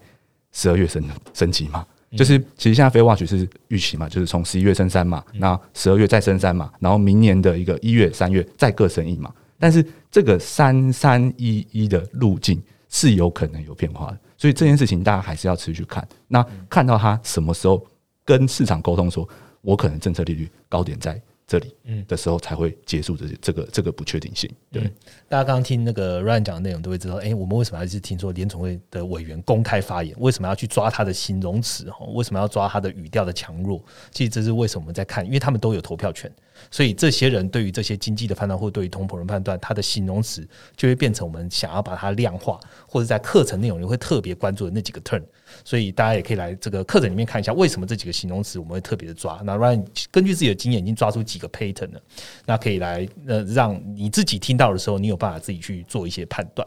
[0.51, 1.01] 十二月升
[1.33, 1.87] 升级嘛。
[2.16, 9.33] 就是其实现在非 watch 是预期嘛，就是从十一月升三嘛，那十二月再升三嘛，然后明年的一个一月、三月再各升一嘛。
[9.59, 16.07] 但是这个三三一一的路径是有可能有变化的，所以这件事情大家还是要持续看。
[16.29, 17.85] 那看到它什么时候
[18.25, 19.29] 跟市场沟通，说
[19.61, 21.21] 我可能政策利率高点在。
[21.48, 24.48] 这里嗯的时候才会结束这这个这个不确定性。
[24.70, 24.82] 对，
[25.28, 30.14] 大家刚刚听那个 Ryan 讲的内容都会知道，哎，我们为什么要一直听说联总会的委员公开发言？
[30.20, 31.90] 为什么要去抓他的形容词？
[31.90, 33.82] 哈，为什么要抓他的语调的强弱？
[34.11, 36.30] 其实这是为什么我们在看，因为他们都有投票权，
[36.70, 45.22] 所以这些人对于这些经济的判断或对于通膨的判断，他的形容词就会变成我们想要把它量化，或者在课程内容里会特别关注的那几个 turn。
[45.64, 49.40] 所以大家也可以来这个课程里面看一下，为什么这几个形容词我们会特别的抓。
[49.44, 52.00] 那 Ryan 根据自己的经验已经抓出几个 pattern 了，
[52.46, 56.66] 那可以来呃让你自己听到的时候，你有办法自己去做一些判断。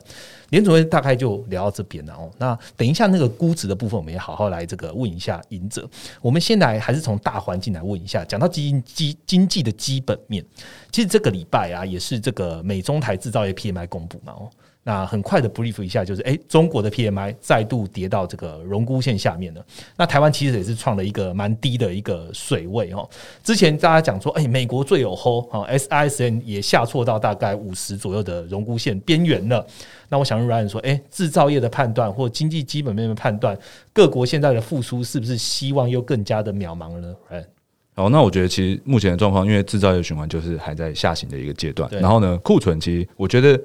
[0.50, 2.30] 联总会大概就聊到这边了哦。
[2.38, 5.90] 那等一下那个估值的部分，我们也好好来这个问一下赢者。
[6.22, 10.44] 我们先来还是从大环境来问一下，讲到基经基经济的基本面，
[10.92, 14.50] 其实这个礼拜啊，也是这个美中台制造业 PMI 公布嘛哦。
[14.84, 19.64] 那很快的 brief 一下，就是哎，中国的 PMI 再度跌到这个荣枯线下面了。
[19.96, 23.08] 那台湾其实也是创了一个蛮低的一个水位哦。
[23.44, 29.64] 之前大家讲说，哎，美国最有 hold 啊，SISN 也下挫到大概五十左右的荣枯线边缘了。
[30.10, 33.56] 那我想问 Ryan 说，哎，制造业的判断或经济基本面的判断，
[33.94, 37.46] 各国现在的复苏是不是希望又更加的渺茫了呢？Ryan，
[37.94, 43.62] 好，那我觉得其实目前的状况，因为制造业循环就是还在下行的一个阶段，然后呢，库存其实我觉得。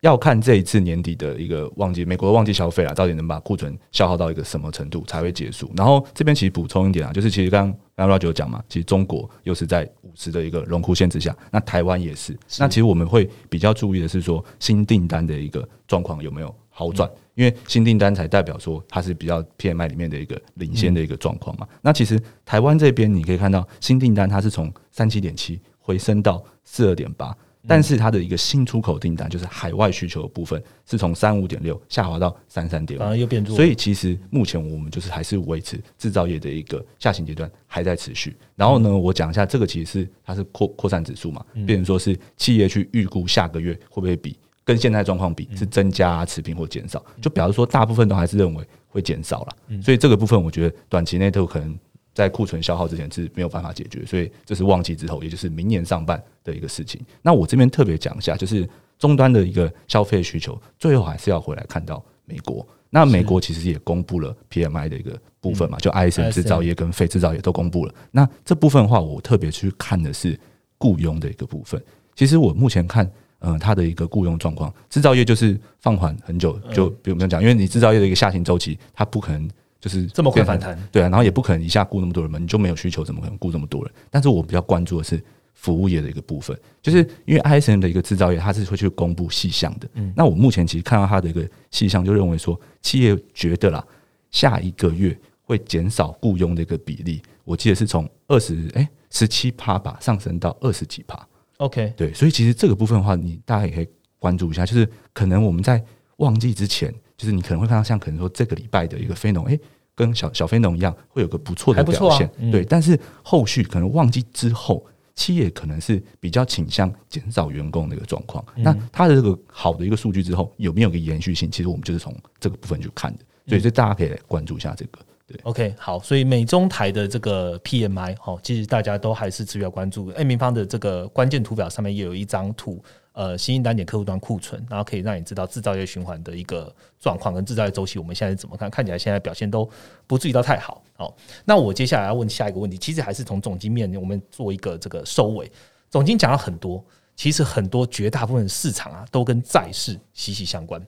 [0.00, 5.70] 要看这一次年底的一个旺季，美国的旺季消费啊，到底能把库存消耗到一个什么程度才会结束？
[5.76, 12.38] 然后这边其实补充一点啊，就是其实刚刚 Roger 讲嘛，其实中国又是在五十的一个荣枯线之下，那台湾也是。
[12.58, 17.10] 那其实我们会比较注意的是说，新订单的一个状况有没有好转？
[17.34, 21.66] 因为新订单才代表说它是比较 PMI 里面的一个领先的一个状况嘛。
[21.82, 27.36] 那其实台湾这边你可以看到，新订单它是从三七点七回升到四二点八。
[27.66, 33.56] 但是它的一个新出口订单，就是海外需求的部分，是从三五点六下滑到三三点五，又变弱。
[33.56, 38.36] 所以其实目前我们就是还是维持制造业的一个下行阶段还在持续。
[38.54, 49.80] 然后呢，我讲一下这个其实是它是扩扩散指数嘛，变成说是企业去预估下个月会不会比跟现在状况比是增加、持平或减少，就表示说大部分都还是认为会减少了。
[49.82, 51.78] 所以这个部分我觉得短期内都可能。
[52.16, 56.98] 在库存消耗之前是没有办法解决，所以这是旺季之后，也就是明年上半的一个事情。
[57.20, 58.66] 那我这边特别讲一下，就是
[58.98, 62.66] 终端的一个消费需求，最后还是要回来看到美国。
[62.88, 67.94] 那美国其实也公布了 PMI 的一个部分嘛，就 ISM 制造业跟非制造业都公布了。
[68.10, 70.40] 那这部分的话，我特别去看的是
[70.78, 71.78] 雇佣的一个部分。
[72.14, 73.06] 其实我目前看，
[73.40, 79.46] 嗯，它的一个雇佣状况，制造业就是放缓很久，就比如我们讲，因为你制造业的一个下行周期，它不可能。
[79.80, 83.92] 就是这么快反弹，对啊，然后也不可能一下雇那么多人嘛，你就没有需求，怎么可能雇这么多人？
[84.10, 85.22] 但是我比较关注的是
[85.54, 89.88] 服务业的一个部分，就是因为 ISM 的一个制造业，它是会去公布细项的。
[89.94, 93.84] 嗯，那我目前其实看到它的一个细项，就认为说企业觉得啦，
[94.30, 101.26] 下一个月会减少雇佣的一个比例，我记得是从二十哎十七趴吧上升到二十几趴。
[101.58, 105.82] OK，对，所以其实这个部分的话，你大家也可以关注一下，就是可能我们在
[106.18, 109.58] 旺季之前，就是你可能会看到像可能说这个礼拜的一个非农哎。
[109.98, 112.62] 跟小小非农一样，会有个不错的表现，对。
[112.62, 118.44] 但是后续可能旺季之后，企业可能是比较倾向减少员工的一个状况。
[118.56, 121.50] 那它的这个好的一个数据之后，有没有个延续性？
[121.50, 123.20] 其实我们就是从这个部分去看的。
[123.48, 124.98] 所以这大家可以来关注一下这个。
[125.26, 125.98] 对，OK，好。
[125.98, 130.10] 所以美中台的这个 PMI，哦，其实大家都还是持续要关注。
[130.10, 132.84] A 明方的这个关键图表上面也有一张图。
[133.16, 138.70] 呃，新兴单点客户端库存，然后可以让你知道制造业循环的一个状况跟制造业周期，我们现在怎么看？
[138.70, 139.66] 看起来现在表现都
[140.06, 140.82] 不至于到太好。
[140.98, 145.50] 好，那我接下来要问下一个问题，其实还是从总经面，我们做一个这个收尾。
[145.90, 146.84] 总经讲了很多。
[147.16, 150.78] 其实很多绝大部分市场啊，都跟债市息息相关。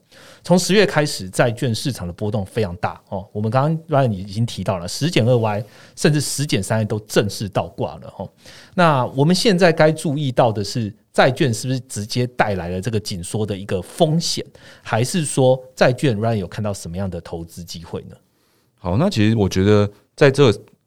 [0.43, 3.27] 从十月开始，债券市场的波动非常大哦。
[3.31, 5.63] 我们刚刚 Ryan 已经提到了十减二 Y，
[5.95, 8.29] 甚至十减三 Y 都正式倒挂了哦。
[8.75, 14.41] 那我们现在该注意到的是，债券是不是直接带来了这个紧缩的一个风险，
[14.81, 18.15] 还是说债券 Ryan 有看到什么样的投资机会呢？
[18.75, 20.45] 好，那其实我觉得，在这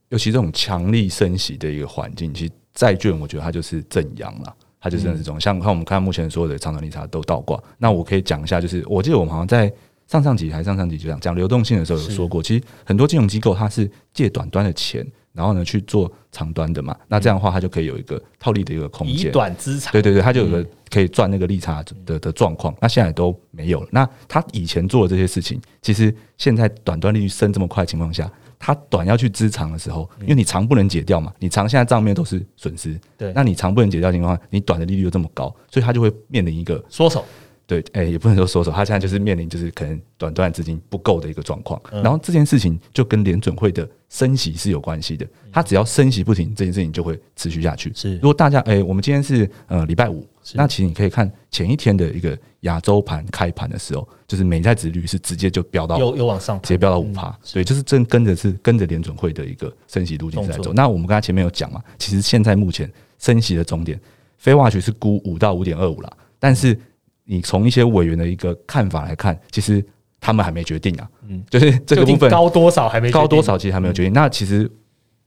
[0.09, 4.57] 尤其这种强力升息的一个环境，其实债券我觉得它就是正阳了。
[4.81, 7.63] 它就是这种，像看我们看目前所有的长短利差都倒挂。
[7.77, 9.71] 那我可以讲一下，就是我记得我们好像在
[10.07, 16.97] 上上集还是上上集就讲讲流动性的时候有说过，其实很多金融机构它是借短端的钱，然后呢去做长端的嘛。
[17.09, 19.93] 那这样的话，它就可以有一个套利的一个空间，以短资产。
[19.93, 22.75] 对对对，它就有个可以赚那个利差的的状况。
[22.81, 23.89] 那现在都没有了。
[23.91, 28.31] 那他以前做的这些事情，其实现在短端利率升这么快情况下。
[28.65, 37.25] 它短要去支长的时候，因为你长不能解掉嘛，你长现在账面都是损失，对，那你长不能解掉情况下，你短的利率又这么高，所以它就会面临一个缩手，
[37.67, 47.93] 对，哎，也不能说缩手，他现在就是面临就是可能短端资金不够的一个状况，然后这件事情就跟联准会的升息是有关系的，它只要升息不停，这件事情就会持续下去。
[47.95, 50.27] 是，如果大家哎，我们今天是呃礼拜五。
[50.55, 60.73] 那其实你可以看前一天的一个亚洲盘开盘的时候，就是美债值率是直接就飙到有有往上，直接飙到五趴，所以就是正跟着是跟着联准会的一个升息路径在走。
[60.73, 63.99] 那我们刚才前面有讲嘛，其实现在目前升息的终点，
[64.37, 66.77] 非化学是估五到五点二五了，但是
[67.25, 69.85] 你从一些委员的一个看法来看，其实
[70.21, 74.13] 他们还没决定啊，嗯，就是这个部分高多少还没高多少，其实还没有决定。
[74.13, 74.71] 那其实。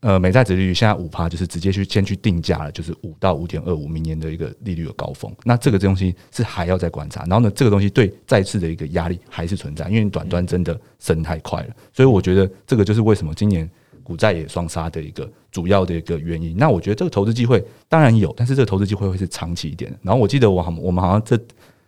[0.01, 5.34] 呃，美债殖利率现在五趴，就是直接去先去定价了，就是五到五点二五，明年的一个利率的高峰。
[5.43, 7.21] 那这个东西是还要再观察。
[7.21, 11.69] 然后呢，这个东西对再次的一个压力还是存在，因为短端真的升太快了。
[11.91, 13.67] 所以我觉得这个就是为什么今年
[14.03, 16.55] 股债也双杀的一个主要的一个原因。
[16.55, 19.97] 那我觉得这个投资机会当然有，但是这个投资机会会是长期一点的。
[20.03, 21.36] 然后我记得我好，我们好像这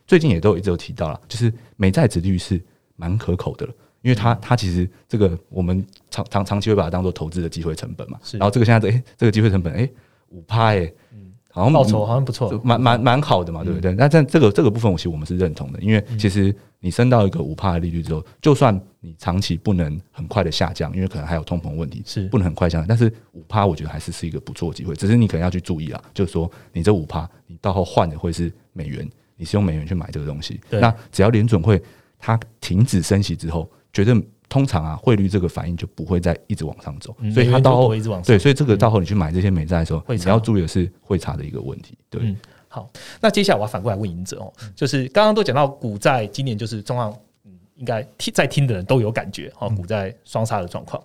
[0.07, 2.59] 最近也都一直有提到了，就是美债殖利率是
[2.95, 3.73] 蛮可口的了。
[4.03, 9.89] 因为它它其实这个我们长长长期会把它当做投资的机会成本嘛，然后这个现在这哎这个机会成本哎
[10.29, 13.93] 五趴哎，嗯，好像报酬好像不错，蛮蛮蛮好的嘛，对不对？
[13.95, 22.29] 那在这个这个部分，我其实我们是认同的，因为其实你升到一个五趴的利率之后，就算你长期不能很快的下降，因为可能还有通膨问题，是。
[22.29, 31.82] 不能很快下降，但是五趴我觉得还是是一个不错的机会，只是你可能要去注意啊，就是说你这五趴你到后换的会是美元，你是用美元去买这个东西，那只要联准会
[32.19, 33.69] 它停止升息之后。
[33.93, 34.15] 觉得
[34.47, 37.89] 通常啊，汇率这个反应就不会再一直往上走，所以它到后
[38.23, 41.97] 对，所以这个到后你去买这些美债的时候，你要注意的是汇差的一个问题。
[42.12, 42.36] 对，
[42.67, 42.88] 好，
[43.19, 51.02] 那接下来我要反过来问赢者哦，就是刚刚都讲到股债今年就是状况，嗯，应该听在听的人都有感觉哦，股债双杀的状况，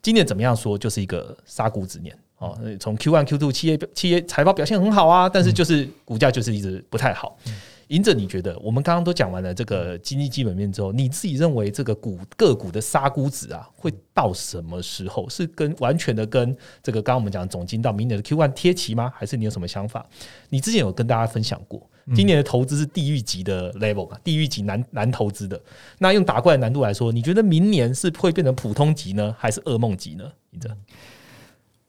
[0.00, 7.38] 今年怎么样说就是一个杀股之年哦，从 Q one Q two 企业企业财报表现很好啊，但是就是股价就是一直不太好。
[7.88, 15.28] 赢者，你觉得我们刚刚都讲完了这个经济基本面之后，你自己认为这个股个股的杀估值啊，会到什么时候？
[15.28, 19.12] 是跟完全的跟这个刚刚我们讲总金到明年的 Q one 贴齐吗？
[19.14, 20.04] 还是你有什么想法？
[20.48, 24.16] 你之前有跟大家分享过，今年的投资是地狱级的 level 嘛？
[24.24, 25.60] 地狱级难难投资的。
[25.98, 30.24] 那用打怪的难度来说，你觉得明年是会变成普通级呢，还是噩梦级呢？
[30.52, 30.74] 赢者？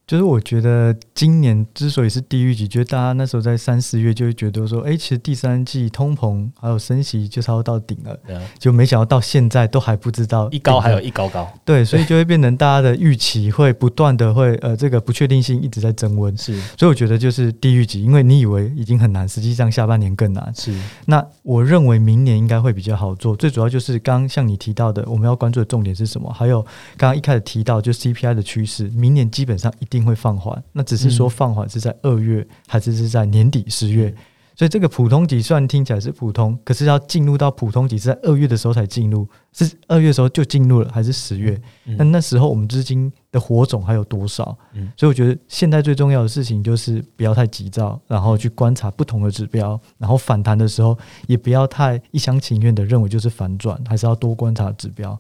[0.06, 8.20] 就是我觉得今年之所以是地狱级，觉得大家那时候在三四月就会觉得说，哎，其实第三季通膨还有升息就差不多到顶了，
[8.60, 20.78] 就没想到到现在都还不知道一高还有一高高，对，所以就会变成大家的预期会不断的会呃这个不确定性一直在增温，是，所以我觉得就是地狱级，因为你以为已经很难，实际上下半年更难，是。
[21.06, 26.30] 那我认为明年应该会比较好做，最主要就是刚像你提到的，我们要关注的重点是什么？
[26.34, 26.62] 还有
[26.98, 30.34] 刚刚一开始提到就 CPI 的趋势，明年基本上一定会放。
[30.34, 34.14] 缓，那只是说放缓是在二月还是是在年底十月？
[34.56, 41.60] 所以这个普通级虽然听起来是普通，可是要进入到普通级是在二月的时候才进入，是二月的时候就进入了，还是十月？
[41.98, 44.56] 那那时候我们资金的火种还有多少？
[44.98, 55.18] 所以我觉得现在最重要的事情就是不要太急躁，然后去观察不同的指标，然后反弹的时候也不要太一厢情愿的认为就是反转，还是要多观察指标。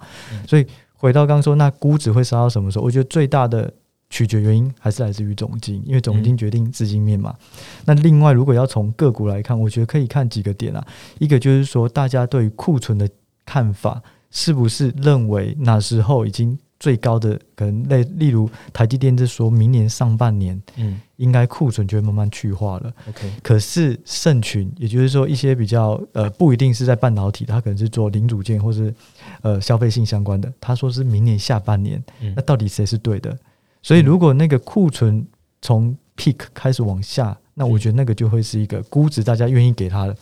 [0.47, 2.85] 所以回到刚刚说，那估值会杀到什么时候？
[2.85, 3.73] 我觉得最大的。
[4.13, 7.35] 取决原因还是来自于总金，因为总金决定资金面嘛。
[7.83, 10.85] 那另外，如果要从个股来看，我觉得可以看几个点啊。
[11.17, 13.09] 一个就是说，大家对库存的
[13.43, 13.99] 看法，
[14.29, 22.93] 是不是认为哪时候已经最高的可能类，例如台积电是说明年上半年，嗯，应该库存就会慢慢去化了。
[23.09, 28.93] OK，可是盛群，也就是说一些比较呃不一定是在半导体，它可能是做零组件或是
[29.41, 32.03] 呃消费性相关的，他说是明年下半年，
[32.35, 33.35] 那到底谁是对的？
[33.83, 35.27] 所以，如果那个库存
[35.61, 40.15] 从 peak 开始往下，那我觉得那个就会是一个估值，大家愿意给它的。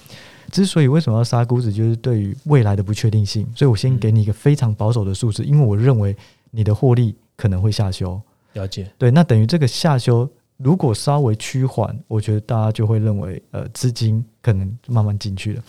[0.52, 3.48] 之所以为什么要杀估值，就是对于未来的不确定性。
[3.56, 6.14] 所以我先给你一个非常保守的数字，因为我认为
[6.50, 8.20] 你的获利可能会下修。
[8.54, 8.92] 了解。
[8.98, 15.64] 对，那等于这个下修如果稍微趋缓，我觉得大家就会认为，呃，资金可能慢慢进去了。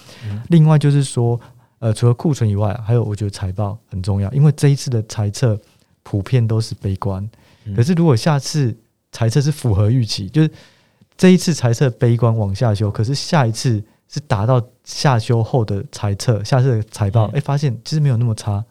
[0.49, 1.39] 另外就是说，
[1.79, 5.57] 呃，除了库存以外，还有我觉得财报很重要，因为这一次的财测
[6.03, 7.29] 普遍都是悲观。
[7.77, 8.77] 可是，如果下次
[9.13, 10.51] 财测是符合预期，就是
[11.17, 18.65] 这一次财测悲观往下修，可是下一次是达到下修后的财测，下次的财报，哎，发现其实没有那么差，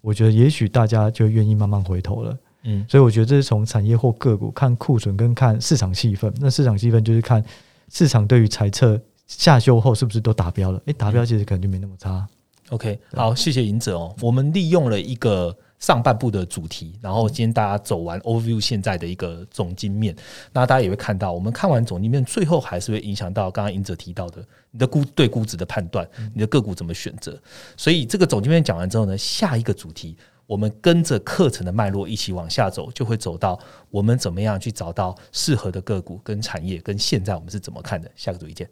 [0.00, 2.38] 我觉得也许大家就愿意慢慢回头了。
[2.62, 6.32] 嗯，所以我觉得这是从产业或个股看库存跟看市场气氛。
[6.40, 7.44] 那市场气氛就是看
[7.90, 10.80] 市场对于财测下修后是不是都达标了？
[10.86, 12.26] 哎，达标其实可能就没那么差。
[12.70, 15.56] OK，好，谢谢银者哦，我们利用了一个。
[15.80, 20.14] 上半部的主题，然后今天大家走完 overview 现在的一个总经面，
[20.52, 27.36] 那大家也会看到，我们看完总经面，最后还是会影响到刚刚赢者提到的你的估对估值的判断，你的个股怎么选择。
[27.76, 38.10] 所以这个总经面讲完之后呢，下一个主题我们跟着课程的脉络一起往下走，就会走到我们怎么样去找到适合的个股跟产业，跟现在我们是怎么看的。
[38.14, 38.68] 下个主题见。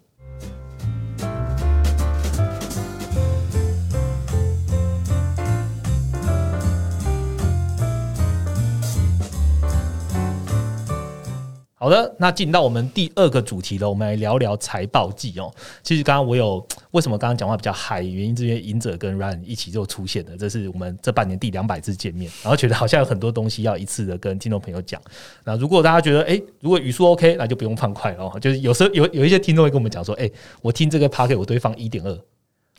[11.80, 15.48] 好的，那进到我们第二个主题了，我们来聊聊财报季哦。
[15.80, 25.00] 其实刚刚我有为什么刚刚讲话比较嗨，原因是因为赢者跟 Ryan 一起就出现了，这是我们这半年第两百次见面，然后觉得好像有很多东西要一次的跟听众朋友讲。
[25.44, 28.28] 那如果大家觉得哎，如果语速 OK，那就不用放快了。
[28.40, 30.28] 就是有时候有有一些听众会跟我们讲说，哎，
[30.60, 32.18] 我听这个 p a r k e t 我都会放一点二。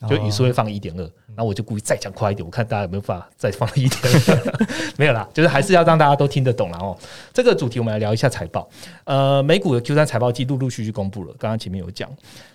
[0.07, 1.01] 就语速会放一点二，
[1.35, 4.01] 然后我就故意再讲快一点，我看大家有没有办法再放一点。
[4.97, 6.97] 没有啦，就是还是要让大家都听得懂然后
[7.33, 8.69] 这个主题我们来聊一下财报。
[9.03, 12.09] 呃，美股的 Q 三财报季陆陆续续公布了，刚刚前面有讲，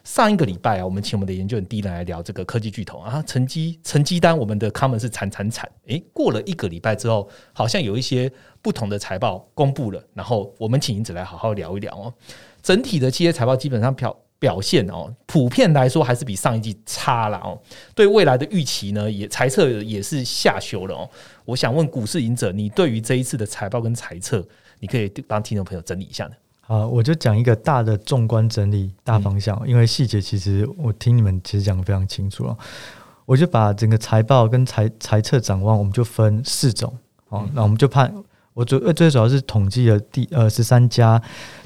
[0.05, 5.69] 上一个礼拜啊，我们请我们的研究员第一来聊这个科技巨头啊，成绩成绩单我们的 common 是惨惨惨。
[5.87, 8.31] 诶，过了一个礼拜之后，好像有一些
[8.63, 12.13] 不同的财报公布了，然后我们请英子来好好聊一聊哦。
[12.63, 14.15] 整体的企业财报基本上票。
[14.39, 17.59] 表现哦，普遍来说还是比上一季差了哦。
[17.95, 21.09] 对未来的预期呢，也猜测也是下修了哦。
[21.45, 24.47] 我想问股市赢者，你对于这一次的财报跟猜测，
[24.81, 26.33] 你可以帮听众朋友整理一下呢？
[26.61, 32.57] 好，我就讲一个大的纵观整理大方向，因为细节其实我听你们其实讲的非常清楚了。
[33.27, 36.95] 我就把整个财报跟财财测展望，我们就分四种
[37.29, 37.49] 哦。
[37.55, 38.15] 那我们就判。
[38.55, 41.21] 我最最主要是统计了第呃十三家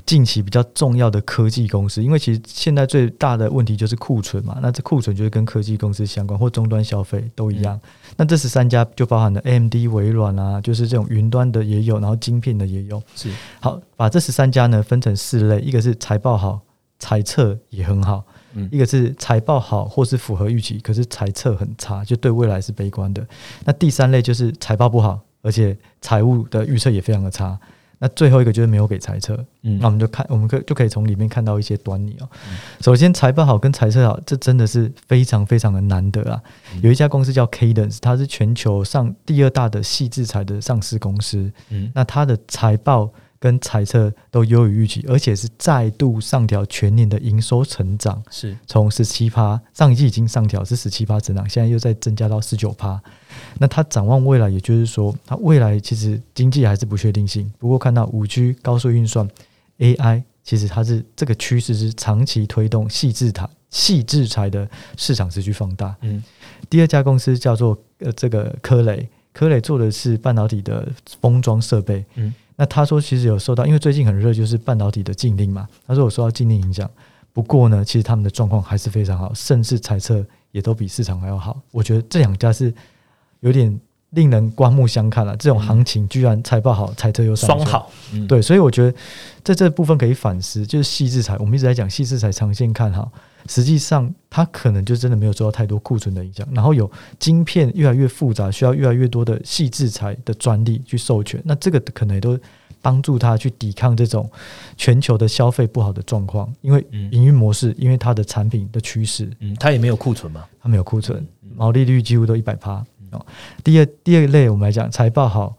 [0.07, 7.79] 近期比较重要的科技公司，因为其实现在最大的问题就是库存嘛，那这库存就是跟科技公司相关，或终端消费都一样。
[8.17, 13.03] 那这十三家就包含了 AMD、微软啊，就是这种云端的也有，然后晶片的也有。
[13.15, 13.31] 是
[13.61, 16.59] 好，把这十三家呢分成四类，一个是财报好，
[16.99, 18.25] 财测也很好；
[18.55, 23.27] 嗯，一个是财报好或是符合预期，可是财测很差，就对未来是悲观的。
[23.67, 25.21] 那第三类就是财报不好。
[25.49, 27.59] 而且财务的预测也非常的差，
[27.99, 32.29] 那最后一个就是没有给财测，嗯，那我们就看，我们可就可以从里面看到一些端倪哦。
[32.83, 36.39] 首先财报好跟财测好，这真的是非常非常的难得啊。
[36.83, 43.11] 有一家公司叫 Cadence，它是全球上第二大的细制裁的上市公司，嗯，那它的财报。
[43.41, 53.01] 跟猜测都优于预期，而且是再度上调全年的营收成长，是从十七趴，上一季已经上调是十七趴成长，现在又再增加到十九趴。
[53.59, 57.49] 那它展望未来，也就是说，它未来其实经济还是不确定性。
[57.59, 59.29] 不过看到五 G 高速运算
[59.79, 65.95] AI，其实它是这个趋势是长期推动细制材、细制材的市场持续放大。
[66.01, 66.25] 嗯，
[66.69, 70.89] 第二家公司叫做呃这个科雷，科雷做的是半导体的
[71.21, 72.05] 封装设备。
[72.17, 72.35] 嗯。
[72.61, 75.69] 那他说，其实有受到，因为最近很热，就是半导体的禁令嘛。
[75.87, 76.91] 他说我受到禁令影响，
[77.33, 81.57] 不过呢，其实他们的状况还是非常好，甚至猜测也都比市场还要好。
[81.71, 82.75] 我觉得这两家是
[83.41, 83.81] 有点
[84.11, 85.37] 令人刮目相看了。
[85.37, 87.89] 这种行情居然财报好，猜测又双好，
[88.27, 88.99] 对，所以我觉得
[89.45, 93.13] 在这部分可以反思，就是细制裁，我们一直在讲细制裁长线看好。
[93.49, 96.89] 实际上，它可能就真的没有受到太多库存的影响，然后有
[97.19, 102.39] 晶片越来越复杂，需要越来越多的细制材的专利去授权，那这个可能也都
[102.83, 104.31] 帮助它去抵抗这种
[104.77, 111.27] 全球的消费不好的状况，因为营运模式，因为它的产品的趋势，嗯，它也没有库存嘛，它没有库存，
[111.57, 113.25] 毛利率几乎都一百趴哦。
[113.65, 115.57] 第二第二类我们来讲，财报好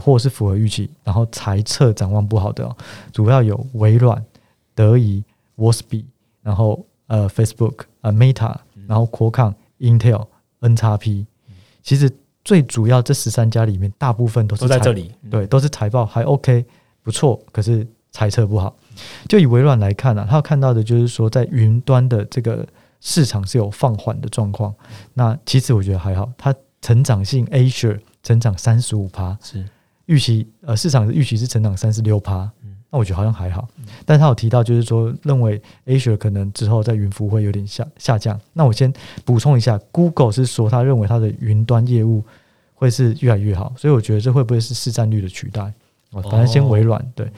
[0.00, 2.74] 或是符合预期，然后财测展望不好的，
[3.12, 4.24] 主要有微软、
[4.74, 5.22] 德仪、
[5.56, 6.06] w a s b
[6.42, 6.82] 然后。
[7.06, 8.54] 呃，Facebook，呃，Meta，
[8.86, 10.26] 然后 Qualcomm、Intel、
[10.60, 11.26] NXP，
[11.82, 12.10] 其实
[12.44, 16.64] 最主要这十三家里面，大部分都是在这里，对，都是财报还 OK，
[17.02, 18.76] 不错，可是猜测不好。
[19.28, 22.66] 就以微软来看呢，他看到的就是说，在云端的这个
[23.00, 24.74] 市场是有放缓的状况。
[25.14, 29.64] 那其实我觉得还好，它成长性 Asia 成长三十五趴，是
[30.06, 32.50] 预期，呃，市场的预期是成长三十六趴。
[32.88, 33.66] 那我觉得好像还好，
[34.04, 38.40] 但是他有提到，就是说认为 Asia 可能之后在云服务会有点下下降。
[38.52, 38.92] 那我先
[39.24, 42.22] 补充一下，Google 是说他认为它的云端业务
[42.74, 45.62] 会是越来越好，所以我觉得这会不会是市占率的取代？
[46.12, 47.28] 哦，反正先微软对。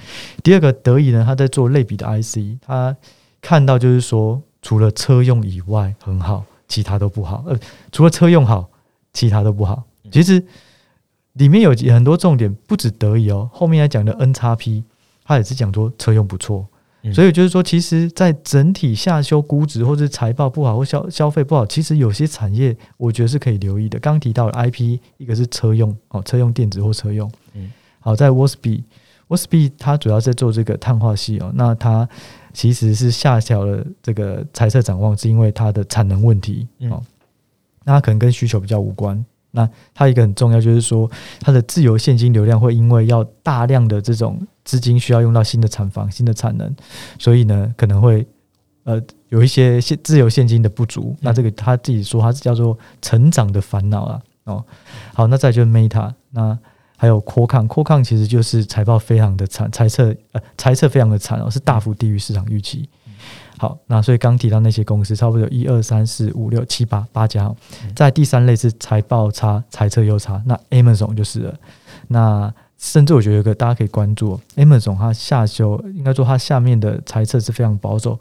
[0.42, 2.94] 第二个德仪呢，他在做类比的 IC，他
[3.40, 7.42] 看到就是说，除了车用以外很好，其他都不好。
[7.46, 7.58] 呃，
[7.90, 8.68] 除了车用好，
[9.14, 9.82] 其他都不好。
[10.12, 10.44] 其实
[11.32, 14.84] 里面有很多重点，不止德仪哦，后面还讲的 N 叉 P。
[15.28, 16.66] 他也是讲说车用不错，
[17.12, 23.98] 所以就是说，其实，在整体下修估值或者财报不好或消消费不好，其实有些产业我觉得是可以留意的。
[23.98, 27.30] 刚刚提到 IP，一个是车用哦，车用电子或车用。
[27.52, 27.70] 嗯，
[28.00, 28.82] 好，在 w a s b
[29.26, 32.08] w a s b 它主要在做这个碳化系哦，那它
[32.54, 37.02] 其实是下调了这个财测展望，是因为它的产能问题哦，
[37.84, 39.22] 那它可能跟需求比较无关。
[39.50, 41.10] 那它一个很重要就是说，
[41.40, 44.38] 它的自由现金流量会因为要大量的这种
[44.68, 46.76] 资金需要用到新的产房、新的产能，
[47.18, 48.26] 所以呢可能会
[48.84, 49.00] 呃
[49.30, 51.16] 有一些现自由现金的不足。
[51.22, 54.20] 那这个他自己说，他是叫做成长的烦恼啊。
[54.44, 54.62] 哦，
[55.14, 56.58] 好，那再就是 Meta，那
[56.98, 62.86] 还有扩抗，扩抗其实就是财报非常的惨，猜测呃猜测非常的惨哦，是大幅低于市场预期。
[63.56, 67.50] 好，那所以刚提到那些公司，差不多有一二三四五六七八八家。
[67.96, 71.54] 在第三类是财报差、猜测又差，那 Amazon 就是了。
[72.08, 78.18] 那甚至我觉得有个大家可以关注，Amazon 它下修，应该说它下面的猜测是非常保守，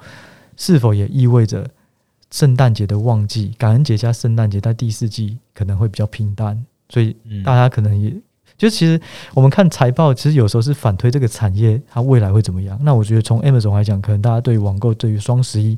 [0.57, 1.69] 是否也意味着
[2.31, 6.65] 圣诞节的旺季、感恩节加圣诞节在第四季可能会比较平淡？
[6.89, 8.11] 所以大家可能也。
[8.57, 8.99] 就其实
[9.35, 12.75] 我们看财报，其实有时候是反推这个产业它未来会怎么样。
[12.81, 15.77] 那我觉得从 Amazon 来讲，可能大家对于网购、对于双十一，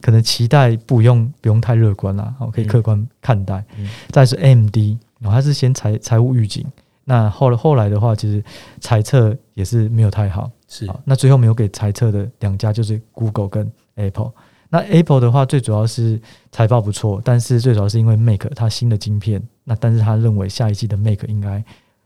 [0.00, 3.64] 可能期待不用不用太乐观啦，好，可以客观看待。
[4.08, 6.66] 再是 MD，然后它是先财财务预警，
[7.04, 8.42] 那后来后来的话，其实
[8.80, 10.50] 猜测也是没有太好。
[10.68, 14.32] 是，那最后没有给猜测的两家就是 Google 跟 Apple。
[14.68, 21.64] 那 Apple 的话，最主要是财报不错，但是最主要是因为 Make 它新的晶片，那但是他认为下一季的 Make 应该。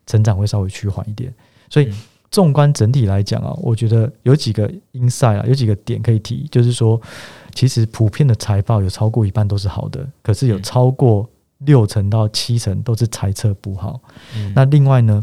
[0.08, 1.34] 成长会稍微趋缓一点，
[1.68, 1.92] 所以
[2.30, 7.00] 纵观整体来讲啊，我觉得有几个 inside 啊，有几个点可以提，就是说，
[7.56, 11.28] 其实普遍的财报有超过一半都是好的，可是有超过
[11.66, 14.00] 六成到七成都是猜测不好。
[14.54, 15.22] 那另外呢，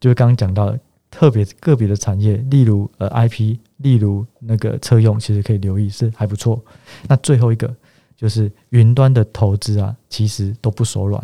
[0.00, 0.76] 就是刚刚讲到
[1.10, 6.60] 特别个别的产业，例如呃 IP，例如那个车用，其实可以留意是还不错。
[7.06, 7.72] 那最后一个
[8.16, 11.22] 就是云端的投资啊，其实都不手软。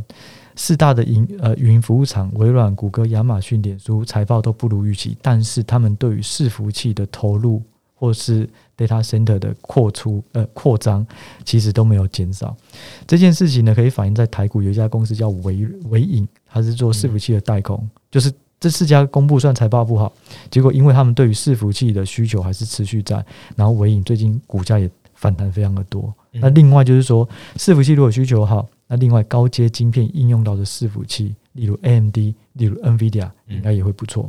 [0.56, 7.62] 四大的云呃云服务厂，微软、谷歌、亚马逊、脸书财报都不如预期，但是他们对于伺服器的投入
[7.94, 8.48] 或是
[8.86, 11.06] data center 的扩出呃扩张，
[11.44, 12.56] 其实都没有减少。
[13.06, 20.12] 这件事情呢，可以反映在台股有一家公司叫维维影，它是做伺服器的代工，就是这四家公布算财报不好，
[20.50, 23.24] 结果因为他们对于伺服器的需求还是持续在，
[23.56, 26.12] 然后维影最近股价也反弹非常的多。
[26.32, 28.66] 那另外就是说，伺服器如果需求好。
[28.92, 32.16] 那另外高阶晶片应用到的伺服器，例如 AMD，
[32.54, 34.28] 例如 NVIDIA，应该也会不错。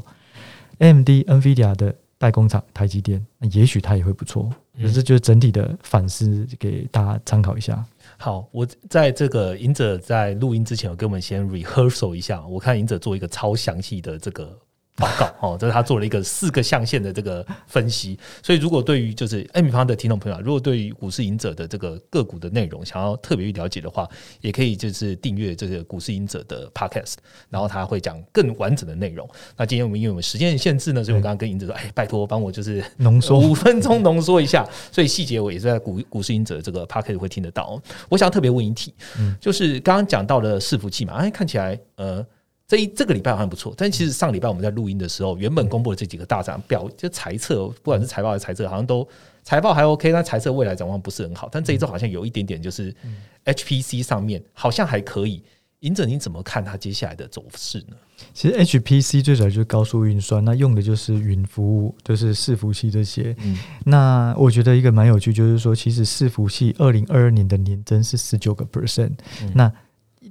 [0.78, 4.48] AMD、NVIDIA 的代工厂台积电，那也许它也会不错。
[4.80, 7.84] 可是就是整体的反思，给大家参考一下。
[8.16, 14.56] 好，我在这个赢者在录音之前，我跟我们先 rehearsal 一下，我看赢者做一个超详细的这个。
[15.02, 18.18] 报告 哦，这是他做了一个四个象限的这个分析。
[18.44, 24.08] 所以，如果对于就是 M 方的听众朋友，如果对于股市赢者的这个个股的内容想要特别去了解的话，
[24.42, 27.16] 也可以就是订阅这个股市赢者的 Podcast，
[27.50, 29.28] 然后他会讲更完整的内容。
[29.58, 34.64] 那今天我们因为我们时间限制呢，所以我刚刚跟赢者说，哎，拜托帮我就是浓缩五分钟浓缩一下。
[34.92, 37.82] 所以细节我也是在股股市赢者这个 Podcast 会听得到。
[38.10, 38.94] 我想要特别问一题，
[39.40, 42.26] 就是刚刚讲到的伺服器嘛，哎，看起来呃。
[42.72, 49.06] 这一这个礼拜好像不错，但其实上礼拜我们在录音的时候，原本公布的这几个大涨表，就财测，不管是财报还是财测，好像都
[49.44, 51.50] 财报还 OK，但财测未来展望不是很好。
[51.52, 52.96] 但这一周好像有一点点，就是
[53.44, 55.44] HPC 上面好像还可以。
[55.82, 57.98] 尹者，你怎么看它接下来的走势呢？
[58.34, 63.36] 其实 HPC 最早就是高速运算，那用的就是云服务，就是伺服器这些。
[63.40, 69.12] 嗯，那我觉得一个蛮有趣，就是说，其实伺服器二零二二年的年增是十九个 percent，
[69.54, 69.70] 那。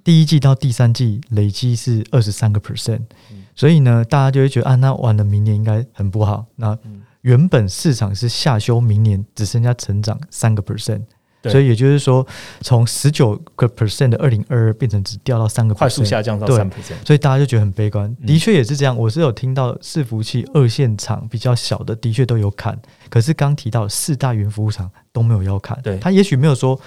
[0.03, 3.03] 第一季到第三季累计是二十三个 percent，
[3.55, 6.47] 所以呢，大家就会觉得啊，那完了，明年应该很不好。
[6.57, 6.79] 那
[7.23, 11.03] 原本市场是下修，明年只剩下成长三个 percent，
[11.45, 12.27] 所以也就是说，
[12.63, 18.17] 从十九个 percent 的二零二二变成只掉到三个，快速下降到三 percent，所以大家就觉得很悲观。
[18.27, 22.79] 的确也是这样，我是有听到伺服器二线厂比较小的，的确都有砍，
[23.11, 25.99] 可是刚提到四大云服务厂都没有要砍，对。
[25.99, 26.81] 他也许没有说。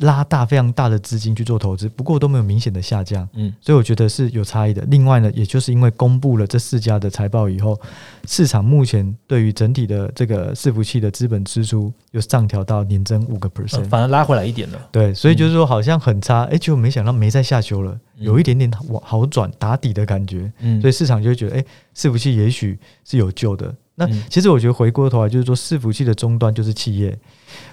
[0.00, 4.82] 拉大非常大的资金去做投资，不过都没有明显的下降，嗯，所以我觉得是有差异的。
[4.88, 7.78] 另外呢，也就是因为公布了这四家的财报以后，
[8.26, 14.78] 市场目前对于整体的这个伺服器的资本支出又上调到年增五个 percent，反而拉回来一点了。
[14.90, 23.74] 对，所以就是说好像很差，哎，就没想到没再下修了，有一点点往好转打底的感觉，嗯，所以市场就会觉得，哎，伺服器也许是有救的。
[23.96, 27.18] 那其实我觉得回过头来就是说，伺服器的终端就是企业。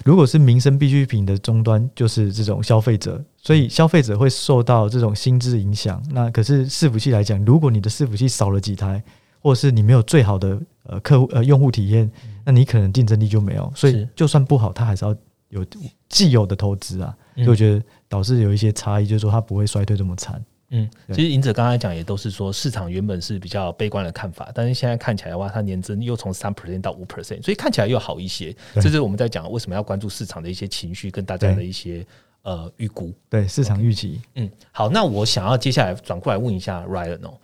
[0.04, 6.02] 如果是民生必需品的终端，就是这种消费者，所以消费者会受到这种薪资影响。
[6.10, 9.02] 那可是伺服器来讲，如果你的伺服器少了几台，
[9.40, 12.10] 或者是你没有最好的呃客户呃用户体验，
[12.44, 13.72] 那你可能竞争力就没有。
[13.74, 15.14] 所以就算不好，它还是要
[15.50, 15.64] 有
[16.08, 17.14] 既有的投资啊。
[17.34, 20.44] 所以我觉得导致有一些差异，就是说它不会衰退这么惨。
[20.70, 28.54] 嗯，其实赢者刚才讲也都是说市场原本是比较悲观的看法，但是现在看起来的话，它年增又从三 percent 到五 percent，所以看起来又好一些。
[28.74, 32.06] 这是我们在讲为什么要关注市场的一些情绪跟大家的一些
[32.42, 33.10] 呃预估。
[33.30, 34.20] 对市场预期。
[34.34, 37.38] 嗯，好，那我想要接下来转过来问一下 Ryan 哦，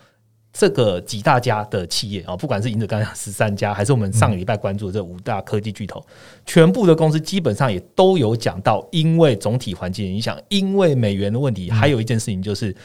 [0.52, 6.04] 这个几大家的企业啊，不管是赢者刚才十三家，还是我们上个礼拜关注的这五大科技巨头，
[6.44, 12.76] 全部的公司基本上也都有讲到，因为总体环境影响，因为美元的问题，还有一件事情就是。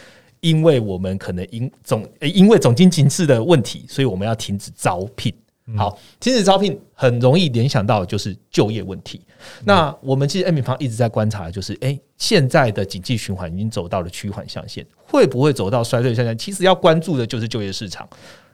[0.41, 5.33] 因为我们可能因总因为总经情势的问题，所以我们要停止招聘。
[5.77, 9.21] 好，停止招聘很容易联想到就是就业问题。
[9.63, 16.35] 那我们其实 M 平方一直在观察，就是哎，现在的经济循环已经走到了趋缓象限，会不会走到衰退象限？
[16.35, 18.09] 其实要关注的就是就业市场。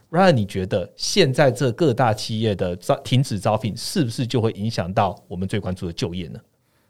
[0.10, 6.40] 然而，你觉得现在这各大企业的招停止招聘，是不是就会影响到我们最关注的就业呢？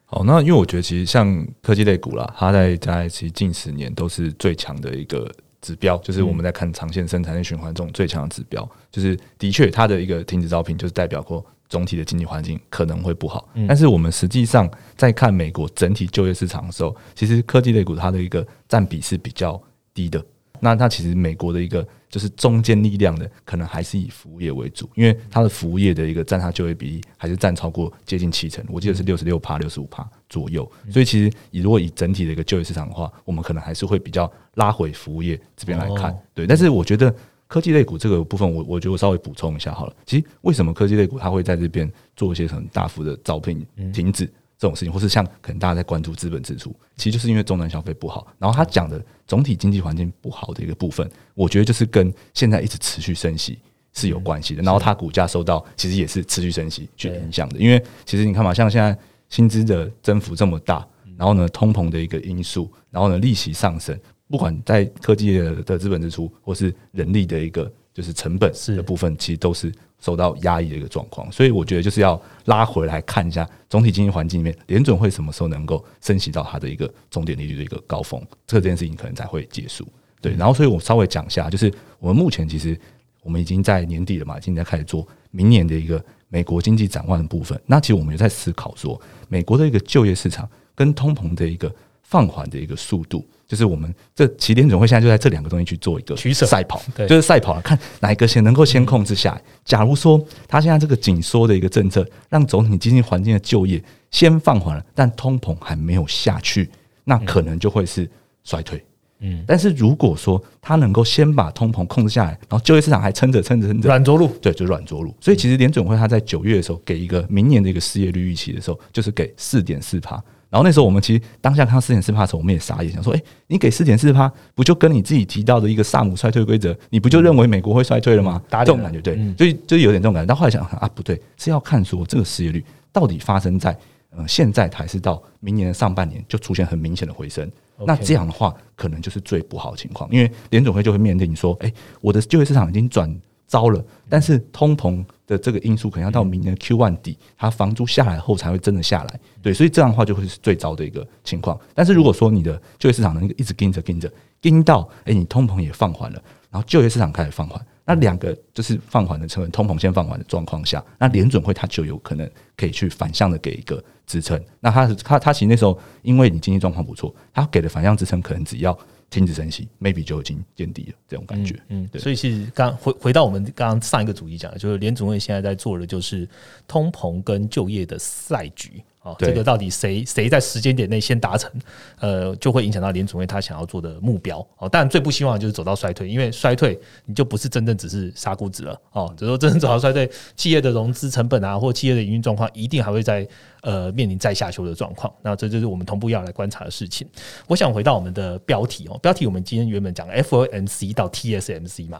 [0.06, 5.30] 好，那因为我觉得其实像科技类股啦，它在在其实近十年都是最强的一个
[5.62, 13.50] 指标，就是我们在看长线生产力循环中最强的指标，就是的确它的一个停止招聘，就是代表过总体的经济环境可能会不好。
[13.68, 19.60] 但是我们实际上在看美国整体就业市场的时候，其实科技类股它的一个占比是比较
[19.94, 20.24] 低的。
[20.60, 21.86] 那它其实美国的一个
[22.16, 30.66] 就是中间力量的，可能还是以服务业为主，因为它的服务业的一个占它就业比例还是占超过接近七成，我记得是六十六趴、六十五趴左右。
[30.90, 36.18] 所以其实以如果以整体的一个就业市场的话，我们可能还是会比较拉回服务业这边来看。
[36.34, 37.14] 对，但是我觉得
[37.48, 39.94] 科技类股这个部分，我我觉得我稍微补充一下好了。
[40.06, 44.32] 其实为什么科技类股它会在这边做一些很大幅的招聘停止？
[44.66, 48.26] 这种事情，或是像可能大家在关注资本支出，其实就是因为终端消费不好。
[48.40, 53.60] 然后他讲的总体经济环境不好的一个部分，我觉得就是跟现在一直持续升息
[53.94, 54.64] 是有关系的。
[54.64, 57.60] 然后它股价受到其实也是持续升息去影响的。
[57.60, 58.98] 因为其实你看嘛，像现在
[59.30, 60.84] 薪资的增幅这么大，
[61.16, 63.96] 然后呢通膨的一个因素，然后呢利息上升，
[64.28, 69.72] 不管在科技的资本支出或是人力的一个就是成本的部分，其实都是。
[70.06, 79.84] 受到压抑的一个状况，所以我觉得就是要拉回来看一下总体经济环境里面，联准会什么时候能够升息到它的一个重点利率的一个高峰，这件事情可能才会结束。
[80.22, 82.80] 对，然后所以我稍微讲一下，就是我们目前其实
[83.24, 87.60] 我们已经在年底了嘛，现在开始做明年的一个美国经济展望的部分。
[87.66, 93.26] 那其实我们也在思考说，美国的一个就业市场跟通膨的一个放缓的一个速度。
[93.48, 99.42] 就是我们这起点总会现在就在这两个东西去做一个取舍赛跑，就是赛跑了，看哪一个先能够先控制下来。
[99.64, 106.70] 假如说他现在这个紧缩的一个政策，让总体经济环境的就业先放缓了，但通膨还没有下去，
[107.04, 108.10] 那可能就会是
[108.44, 108.84] 衰退。
[109.20, 115.16] 嗯，但是如果说他能够先把通膨控制下来，然后就业市场还撑着撑着撑着软着陆，对，就软着陆。
[115.22, 120.22] 所以其实联准会他在九月的时候给一个明年的一个失业率预期的时候，就是给四点四帕。
[120.56, 128.42] 然后那时候我们其实当下看到四点四帕的时候，我们也傻眼，想说：哎，你给四点四帕，不就跟你自己提到的一个萨姆衰退规则，你不就认为美国会衰退了吗？
[128.50, 130.26] 这种感觉对，所以就有点这种感觉。
[130.26, 133.78] 但后来想啊，不对，是要看说这个失业率到底发生在
[134.12, 137.52] 呃现在还是到明年的上半年就出现很明显的回升。
[137.86, 143.14] 那这样的话，可能就是最不好的情况，因为联总会就会面临说：哎，我的就业市场已经转
[143.46, 145.04] 糟了，但是通膨。
[145.28, 151.60] 的这个因素可能要到明年 Q one 底，它房租下来后才会真的下来，对，所以这样的话就会是最糟的一个情况。
[151.74, 154.12] 但是如果说你的就业市场能一直跟着跟着
[154.42, 164.40] 跟到，哎，你通膨也放缓了，然后就业市场开始放缓，那两个就是放缓的成本，通膨先放缓的状况下，那联准会它就有可能可以去反向的给一个支撑。
[164.60, 168.78] 那它它它其实那时候因为你经济状况不错，它给的反向支撑可能只要。
[169.10, 171.60] 停止升息，maybe 就已经见底了，这种感觉。
[171.70, 172.02] 嗯，对。
[172.02, 176.28] 所以其实刚回回到我们刚刚上一个主题讲的，就是联总会现在在做的就是
[176.68, 178.84] 通膨跟就业的赛局。
[179.02, 181.52] 哦，这个到底谁谁在时间点内先达成，
[182.00, 184.40] 呃，就会影响到联储会他想要做的目标。
[184.58, 186.76] 哦，当然最不希望就是走到衰退，因为衰退
[187.06, 188.82] 你就不是真正只是杀估值了。
[188.94, 193.28] 哦，就说真正走到衰退，企业的融资成本啊，或企业的营运状况，一定还会在
[193.66, 195.12] 呃面临再下修的状况。
[195.24, 197.06] 那这就是我们同步要来观察的事情。
[197.48, 202.00] 我想回到我们的标题哦，标题我们今天原本讲 FOMC 到 TSMC 嘛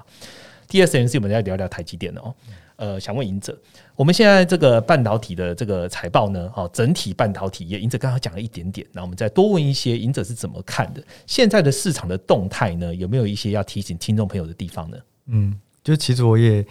[0.70, 2.34] ，TSMC 我们再聊聊台积电哦。
[2.78, 3.58] 呃，想问赢者，
[3.96, 6.52] 我们现在这个半导体的这个财报呢？
[6.58, 11.02] 哦，整体半导体业，赢者刚刚讲了一点点，那我们再多问一些，赢者是怎么看的？
[11.26, 12.94] 现在的市场的动态呢？
[12.94, 14.98] 有没有一些要提醒听众朋友的地方呢？
[15.28, 16.66] 嗯，就其实我也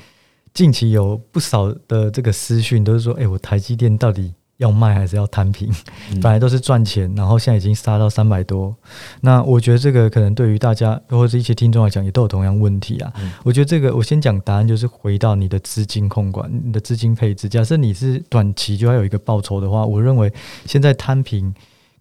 [0.52, 4.34] 近期有不少的这个私讯，都是说，哎，我台积电到底？
[4.58, 5.68] 要卖还是要摊平？
[6.22, 8.74] 本来都是赚钱，然后现在已经杀到三百多。
[9.20, 13.12] 那我觉得这个可能对于大家或者一些听众来讲，也都有同样问题啊。
[13.42, 17.48] 我觉得这个我先讲答案，就是回到你的资金控管、你的资金配置。
[17.48, 20.32] 假设你是短期就要有一个报酬的话，我认为
[20.66, 21.52] 现在摊平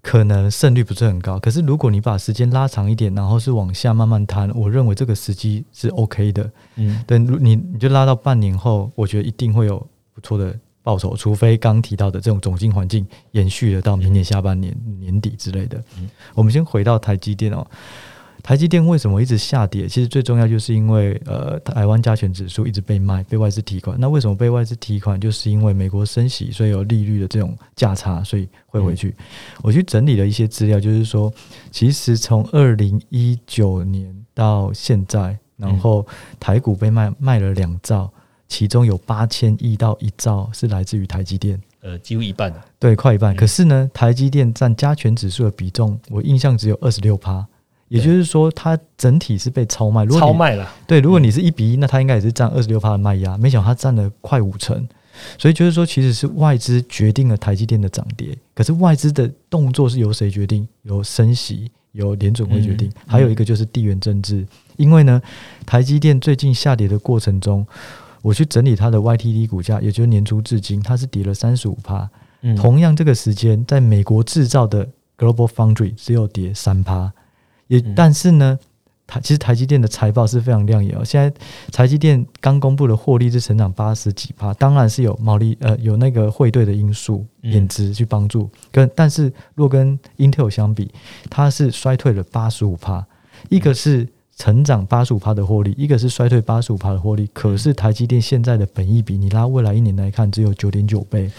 [0.01, 1.39] 可能胜率不是很高。
[1.39, 6.51] 可是如果你把时间拉长一点，然后是往下慢慢摊，我认为这个时机是 OK 的。
[6.75, 9.83] 嗯，等你你就拉到半年后，我觉得一定会有
[10.13, 10.55] 不错的。
[10.83, 15.81] 报酬，除非刚提到的这种总经环境延续了到明年下半年年底之类的。
[16.35, 17.65] 我们先回到台积电哦，
[18.43, 19.87] 台积电为什么一直下跌？
[19.87, 23.97] 其实最重要就是因为呃，台湾加权指数一直被卖，被外资提款。
[23.97, 25.17] 那为什么被外资提款？
[25.17, 29.15] 就是因为美国升息，所以有利率的这种价差，所以会回去。
[29.61, 31.31] 我去整理了一些资料，就是说，
[31.71, 36.05] 其实从二零一九年到现在，然后
[36.41, 38.11] 台股被卖卖了两兆，
[38.47, 41.61] 其中有八千亿到一兆是来自于台积电。
[41.81, 43.35] 呃，几乎一半了，对，快一半。
[43.35, 47.45] 可是呢，台积电占加权指数的比重，我印象只有二十六趴，
[47.89, 50.05] 也就是说，它整体是被超卖。
[50.05, 50.65] 如果超卖了。
[50.87, 53.37] 对，如果你是一比一，那它应该也是占二十六趴的卖压。
[53.37, 54.87] 没想到它占了快五成，
[55.37, 58.33] 所以就是说，其实是外资决定了台积电的涨跌。
[58.55, 60.65] 可是外资的动作是由谁决定？
[60.83, 62.89] 由升息，由联准会决定。
[63.05, 65.21] 还有一个就是地缘政治，因为呢，
[65.65, 67.67] 台积电最近下跌的过程中。
[68.23, 72.09] 我去整理它的 YTD 股价，也就是年初至今，它是跌了三十五趴。
[72.55, 77.11] 同样这个时间，在美国制造的 Global Foundry 只有跌三趴。
[77.67, 78.57] 也但是呢，
[79.05, 81.03] 台其实台积电的财报是非常亮眼哦。
[81.03, 81.33] 现在
[81.71, 88.49] 台积电刚公布的获利是成长八十几趴，当然是有毛利呃有那个汇兑的因素贬值去帮助。
[88.71, 90.89] 跟但是若跟 Intel 相比，
[91.29, 93.05] 它是衰退了八十五趴。
[93.49, 94.07] 一个是。
[94.43, 97.29] 成长八十五趴的获利，一个是衰退八十五趴的获利。
[97.31, 101.31] 可是台积电现在的本益比，你拉未来一年来看，只有九点九倍。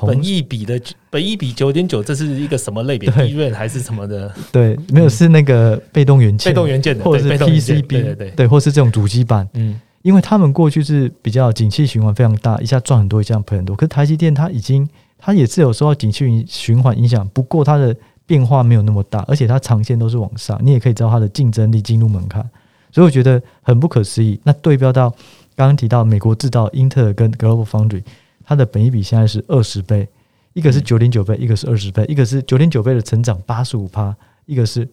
[0.00, 0.80] 本益比的
[1.10, 3.10] 本益比九点九，这是一个什么类别？
[3.10, 4.34] 利润还是什么的？
[4.50, 9.46] 对，没有是那个被动元件、被动元件的，或者是 PCB，对对对，或是这种主机板。
[9.52, 13.76] 嗯，因为他们过去是比较景气循环非常大，一下赚很多，一下赔很多。
[13.76, 17.94] 可是台积电它已经，它也是有受到景气循环影响，不过它的。
[18.26, 22.48] 变化没有那么大，而且它长线都是往上，你也可以知道它的竞争力进入门槛，
[22.90, 24.40] 所以我觉得很不可思议。
[24.44, 25.10] 那对标到
[25.54, 28.02] 刚刚提到美国制造英特尔跟 Global Foundry，
[28.44, 30.08] 它的本益比现在是二十倍，
[30.52, 34.14] 一个是九点九倍，一个是二十倍，一个是九点九倍的成长八十五趴，
[34.46, 34.88] 一个是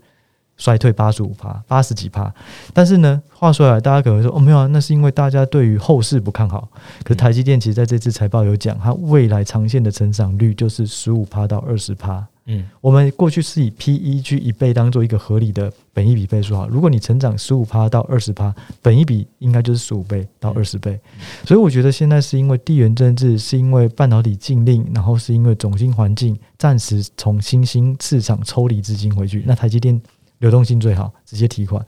[0.57, 2.33] 衰退八十五趴，八十几趴。
[2.73, 6.67] 但是呢，话说来，大家可能说哦，没有啊，那是因为大家对于后市不看好。
[7.03, 12.27] 可是台积电其实在这次财报有讲，它未来长线的成长率就是十五趴到二十趴。
[12.51, 16.67] 嗯，我们过去是以 PEG 一倍当做一个合理的本一比倍数哈。
[16.67, 20.99] 如果你成长十五趴到二十趴，本一比应该就是十五倍到二十倍。
[21.45, 29.43] 所以我觉得现在是因为地缘政治，是因为半导体禁令，然后是因为总经环境暂时从新兴市场抽离资金回去。
[29.45, 30.01] 那台积电
[30.39, 31.85] 流动性最好，直接提款。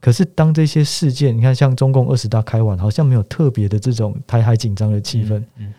[0.00, 5.72] 可是当这些事件，你看像中共二十大开完，好像没有特别的这种台海紧张的气氛，嗯，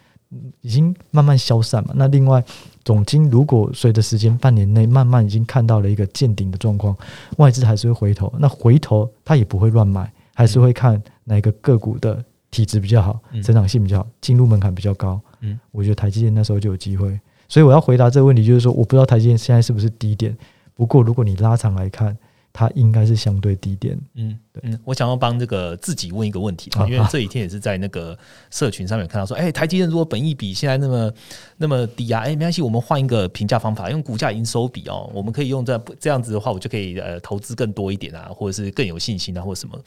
[0.62, 1.94] 已经慢慢消散嘛。
[1.96, 2.44] 那另外。
[2.86, 6.96] 总金如果随着时间半年内慢慢已经看到了一个见顶的状况，
[7.38, 8.32] 外资还是会回头。
[8.40, 15.20] 那回头它也不会乱买，还是会看哪个个股的体质比较好，成长性比较好，进入门槛比较高。
[15.42, 17.20] 嗯，我觉得台积电那时候就有机会。
[17.50, 20.38] 所以我要回答这个问题，就是说我不知道台积电现在是不是低点。
[20.74, 22.16] 不过如果你拉长来看。
[22.58, 24.00] 它应该是相对低点。
[24.14, 28.18] 嗯，嗯，我想要帮这个自己问一个问题，因为这几天也是在那个
[28.50, 31.14] 社群上面看到说，哎，台积电如果本益比现在那么
[31.58, 39.78] 那么低啊，哎，没关系，我们换一个评价方法，用股价营收比哦，我们可以用这这样子的话，我就可以呃投资更多一点啊，或者是更有信心啊，或者什么。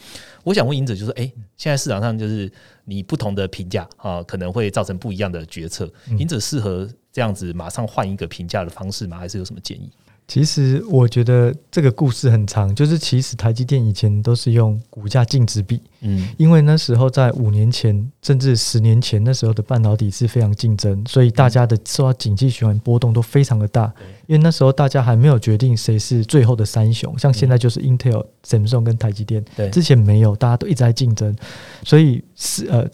[0.45, 2.53] 我想问赢者就是，哎，现在市场上就是
[2.85, 5.91] 你不同的评价啊，可能会造成不一样的决策。
[6.19, 9.17] 赢者适合这样子马上换一个评价的方式吗？
[9.17, 9.91] 还是有什么建议？
[10.29, 23.91] 其实我觉得这个故事很长，就是其实台积电以前都是用股价净值比，嗯，因为那时候在五年前甚至十年前，那时候的半导体是非常竞争，所以大家的受到经济循环波动都非常的大。
[24.27, 31.35] 因为那时候大家还没有决定谁是最后的三雄，像现在就是 Intel、Samsung 跟台积电，对，之前没有，大家都一直在竞争，
[31.83, 32.87] 所以是呃。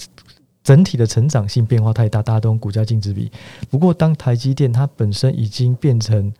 [0.64, 3.30] 整体的成长性变化太大，大家都用股价净值比。
[3.70, 6.32] 不过，当台积电它本身已经变成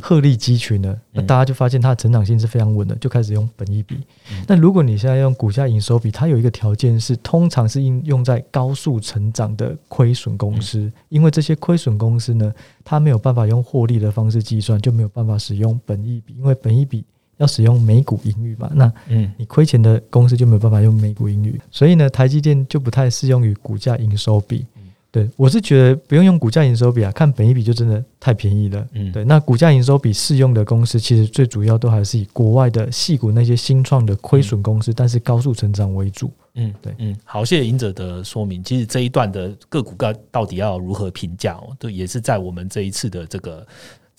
[0.00, 3.98] 鹤立鸡群了，那大家就发现它的成长性是非常稳的，就开始用本益比。
[4.46, 12.54] 那如果你现在用股价营收比，它有一个条件是，通常是应用在高速成长的亏损公司，因为这些亏损公司呢，
[12.84, 17.04] 它没有办法用获利的方式计算，就没有办法使用本益比，因为本益比。
[17.42, 18.70] 要使用每股盈余嘛？
[18.72, 24.64] 那嗯，你亏钱的公司就没有办法用每股盈余，所以呢，台积电就不太适用于股价营收比。
[25.10, 28.88] 对我是觉得不用用股价营收比啊，看本一比就真的太便宜了。
[28.94, 36.30] 嗯，对，那股价营收比适用的公司，其实最主要都还是以国外的细股那些新创的亏损公司，但是高速成长为主。
[36.54, 38.64] 嗯，对，嗯，好，谢谢赢者的说明。
[38.64, 43.66] 其实这一段的个股该到底要如何评价哦，都也是在我们这一次的这个。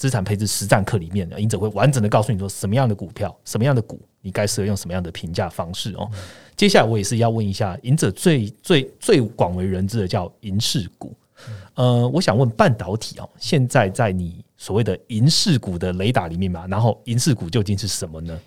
[0.04, 6.06] 资产配置实战课里面，赢者会完整的告诉你说什么样的股票、什么样的股，你该适合用什么样的评价方式哦。
[6.58, 11.16] 接下来我也是要问一下，赢者最最最广为人知的叫银饰股。
[11.76, 16.68] 呃，我想问半导体哦，现在在你所谓的银饰股的雷达里面嘛。
[16.68, 18.38] 然后银饰股究竟是什么呢？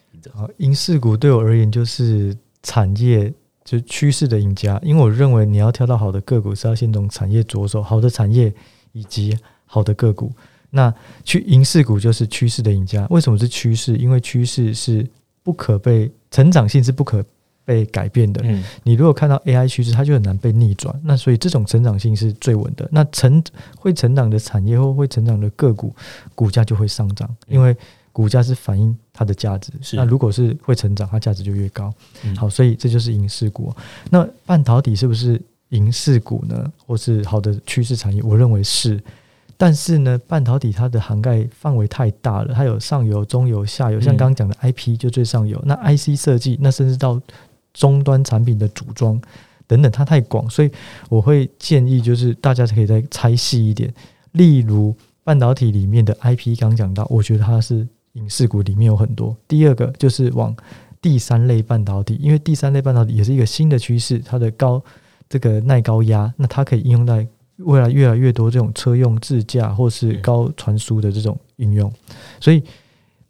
[0.58, 3.32] 银饰股对我而言就是产业
[3.64, 8.52] 就是趋势的赢家，因为我认为你要挑到好的个股是要先从产业着手，好的产业
[8.92, 9.34] 以及
[9.64, 10.30] 好的个股。
[10.70, 10.92] 那
[11.24, 13.06] 去银饰股就是趋势的赢家。
[13.10, 13.96] 为什么是趋势？
[13.96, 15.06] 因为趋势是
[15.42, 17.24] 不可被成长性是不可
[17.64, 18.40] 被改变的。
[18.44, 20.94] 嗯，你如果看到 AI 趋势，它就很难被逆转。
[21.04, 22.88] 那所以这种成长性是最稳的。
[22.92, 23.42] 那成
[23.76, 25.94] 会成长的产业或会成长的个股，
[26.34, 27.74] 股价就会上涨，因为
[28.12, 29.72] 股价是反映它的价值。
[29.80, 31.92] 是那如果是会成长，它价值就越高。
[32.24, 33.74] 嗯好，所以这就是银饰股。
[34.10, 35.40] 那半导体是不是
[35.70, 36.72] 银饰股呢？
[36.86, 38.22] 或是好的趋势产业？
[38.22, 39.00] 我认为是。
[39.56, 47.20] 但是呢，半导体它的涵盖范围太大了，它有上游、中游、下游，像嗯刚刚讲的 IP 就最上游，那 IC 设计，那甚至到
[47.72, 49.20] 终端产品的组装
[49.66, 50.70] 等等，它太广，所以
[51.08, 53.92] 我会建议就是大家可以再拆细一点。
[54.32, 54.94] 例如
[55.24, 59.34] 半导体里面的 IP，刚讲到，我觉得它是影视股里面有很多。
[59.48, 60.54] 第二个就是往
[61.00, 64.82] 第三类半导体，因为第三类半导体也是一个新的趋势，它的高
[65.28, 67.26] 这个耐高压，那它可以应用在
[67.58, 71.92] 未来越来越多这种车用自驾或是高传输的这种应用，
[72.40, 72.62] 所以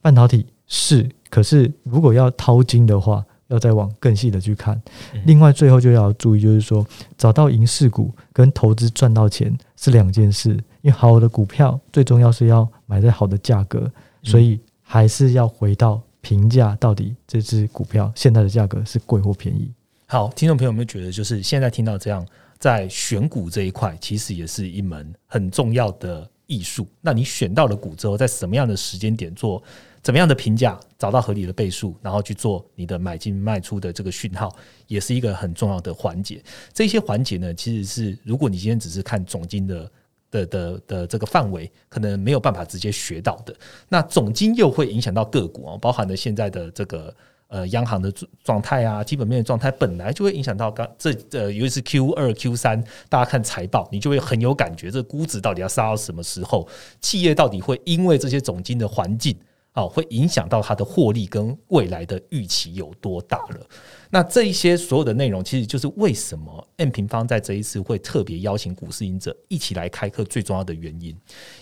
[0.00, 4.80] 半导体是，可是如果要掏金的话，要再往更细的去看。
[5.14, 6.84] 嗯另外，最后就要注意，就是说
[7.16, 10.50] 找到银饰股跟投资赚到钱是两件事，
[10.82, 13.88] 因为好的股票最重要是要买在好的价格，
[14.24, 19.70] 所以还是要回到评价，到底这只股票现在的价格是贵或便宜。
[20.06, 22.26] 好，听众朋友有没有觉得，就是现在听到这样，
[22.58, 26.86] 在选股这一块，其实也是一门很重要的艺术。
[27.00, 29.62] 那你选到了股之后，在什么样的时间点做
[30.02, 34.54] 怎么样的评价，找到合理的倍数，然后去做你的买进卖出的这个讯号，
[34.86, 36.42] 也是一个很重要的环节。
[36.72, 39.90] 这些环节呢，其实是如果你今天只是看总金的。
[40.28, 43.56] 的的的这个范围可能没有办法直接学到的，
[43.88, 47.14] 那总金又会影响到个股哦，包含了现在的这个
[47.56, 48.12] 呃央行的
[48.44, 56.68] 状态啊，基本面的状态，本来就会影响到刚这呃，尤其是 Q 二、Q 三，大家看财报，你就会很有感觉，这估值到底要杀到什么时候？
[57.00, 59.34] 企业到底会因为这些总金的环境
[59.72, 63.66] 啊，会影响到它的获利跟未来的预期有多大了？
[64.10, 71.16] 那这一些所有的内容，其实就是为什么 M 平方在这一次会特别邀请股市赢者一起来开课最重要的原因。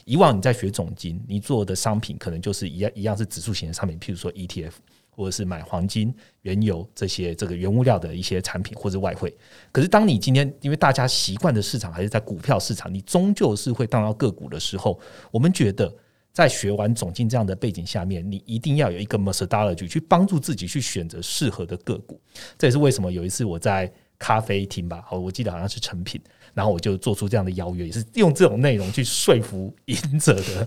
[0.04, 4.72] 以往你在学总金，你做的商品可能就是一样一样是指数型的商品，譬如说 ETF，
[5.14, 9.34] 或者是买黄金、原油这些这个原物料的一些产品，或者外汇。
[9.72, 14.98] 可是当你今天因为大家习惯的市场还是在股票市场，你终究是会当到个股的时候，
[15.30, 15.92] 我们觉得。
[16.34, 22.20] 在学完总经这样的背景下面，你一定要有一个 methodology 去帮助自己去选择适合的个股。
[22.58, 23.88] 这也是为什么有一次我在
[24.18, 26.20] 咖啡厅吧，好，我记得好像是成品，
[26.52, 30.66] 然后我就做出这样的邀约，也是用这种内容去说服赢者的。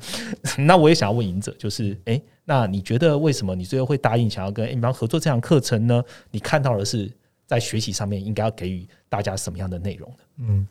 [0.63, 6.01] 那我也想要问赢者，就是，诶，那你觉得为什么你最后会答应想要跟 M 方合作这堂课程呢？
[6.31, 7.11] 你看到的是
[7.45, 10.15] 在学习上面应该要给予大家什么样的内容呢？
[10.37, 10.67] 嗯，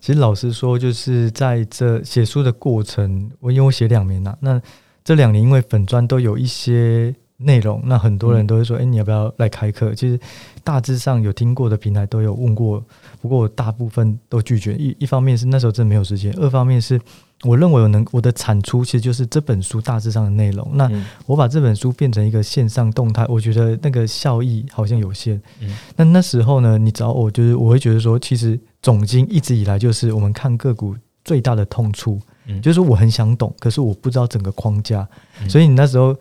[0.00, 4.58] 其实老实说，就是在这写书的过程，我因为我写两年了、那
[5.04, 9.94] 这两年因为粉砖都有一些内容，那很多人都会说，哎、你要不要来开课？
[9.94, 10.18] 其实
[10.64, 12.82] 大致上有听过的平台都有问过，
[13.20, 14.74] 不过我大部分都拒绝。
[14.76, 16.98] 一一方面是那时候真的没有时间，二方面是
[17.44, 20.68] 我认为我能我的产出其实就是这本书大致上的内容。
[20.74, 25.40] 那嗯我把这本书变成一个线上动态，我觉得那个效益好像有限。
[25.60, 35.06] 嗯那那时候呢，你找我就是我会觉得说，其实总经一直以来就是我们看个股最大的痛处，嗯就是我很想懂，可是我不知道整个框架，
[35.40, 36.16] 嗯所以你那时候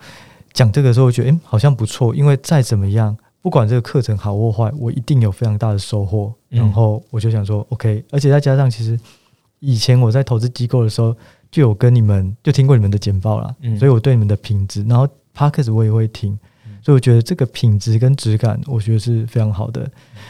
[0.54, 6.32] 讲这个时候，我觉得诶、嗯好像不错，因为再怎么样，不管这个课程好或坏，我一定有非常大的收获。
[6.52, 8.98] 嗯然后我就想说，OK，而且再加上其实
[9.60, 11.16] 以前我在投资机构的时候，
[11.52, 16.38] 就有跟你们就听过你们的简报啦，嗯所以我对你们的品质，然后 Podcast 我也会听。
[16.80, 19.90] 所以我觉得这个品质跟质感，我觉得是非常好的。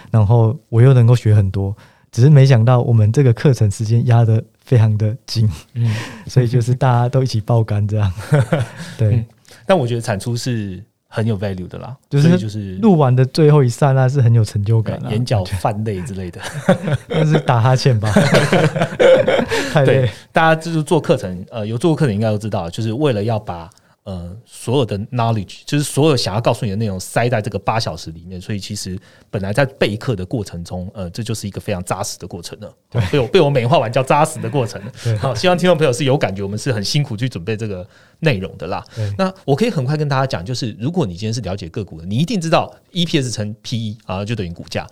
[0.09, 1.75] 然后我又能够学很多，
[2.11, 5.93] 只是没想到我们这个课程时间压的非常的紧，嗯，
[6.25, 8.11] 所以就是大家都一起爆肝这样。
[8.97, 9.25] 对嗯，
[9.67, 10.83] 但我觉得产出是
[11.17, 16.39] 很有 value 的啦，就是就是录完的最后一刹那是很有成就感啊，眼角泛泪之类的。
[17.09, 18.11] 那是打哈欠吧，
[19.73, 23.67] 太累对。，大家就是做课程，呃，有做过课程应该都知道，就是为了要把
[24.07, 28.97] 呃所有的 knowledge，就是所有想要告诉你的内容塞在这个八小时里面，所以其实
[29.29, 32.73] 本来在备课的过程中，呃，这就是一个非常扎实的过程了。
[32.89, 34.81] 对，被我被我美化完叫扎实的过程
[35.19, 37.85] 好，希望听众朋友是有感觉，我们是很辛苦去准备这个
[38.19, 38.81] 内容的啦。
[39.17, 44.87] 那我可以很快跟大家讲，就是如果你今天是了解个股的，你一定知道 EPS 乘 PE 啊，就等于股价。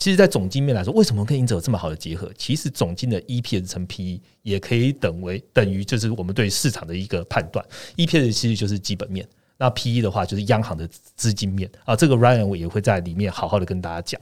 [0.00, 2.32] 其实，在总金面来说，为什么跟赢者有这么好的结合？
[2.34, 7.62] 其实总金的 EPS 乘 PE 也可以等为等于就是我们对市场的一个判断。
[7.98, 9.28] EPS 其实就是基本面，
[9.58, 11.94] 那 PE 的话就是央行的资金面啊。
[11.94, 14.18] 这个 Ryan 我也会在里面好好的跟大家讲。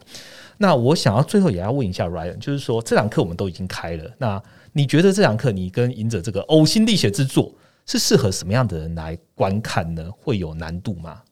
[0.57, 7.55] 那我想要最后也要问一下 Ryan，就是说这堂课我们都已经开了，那你觉得这堂课你跟赢者这个呕心沥血之作
[7.87, 10.11] 是适合什么样的人来观看呢？
[10.19, 11.23] 会有难度吗？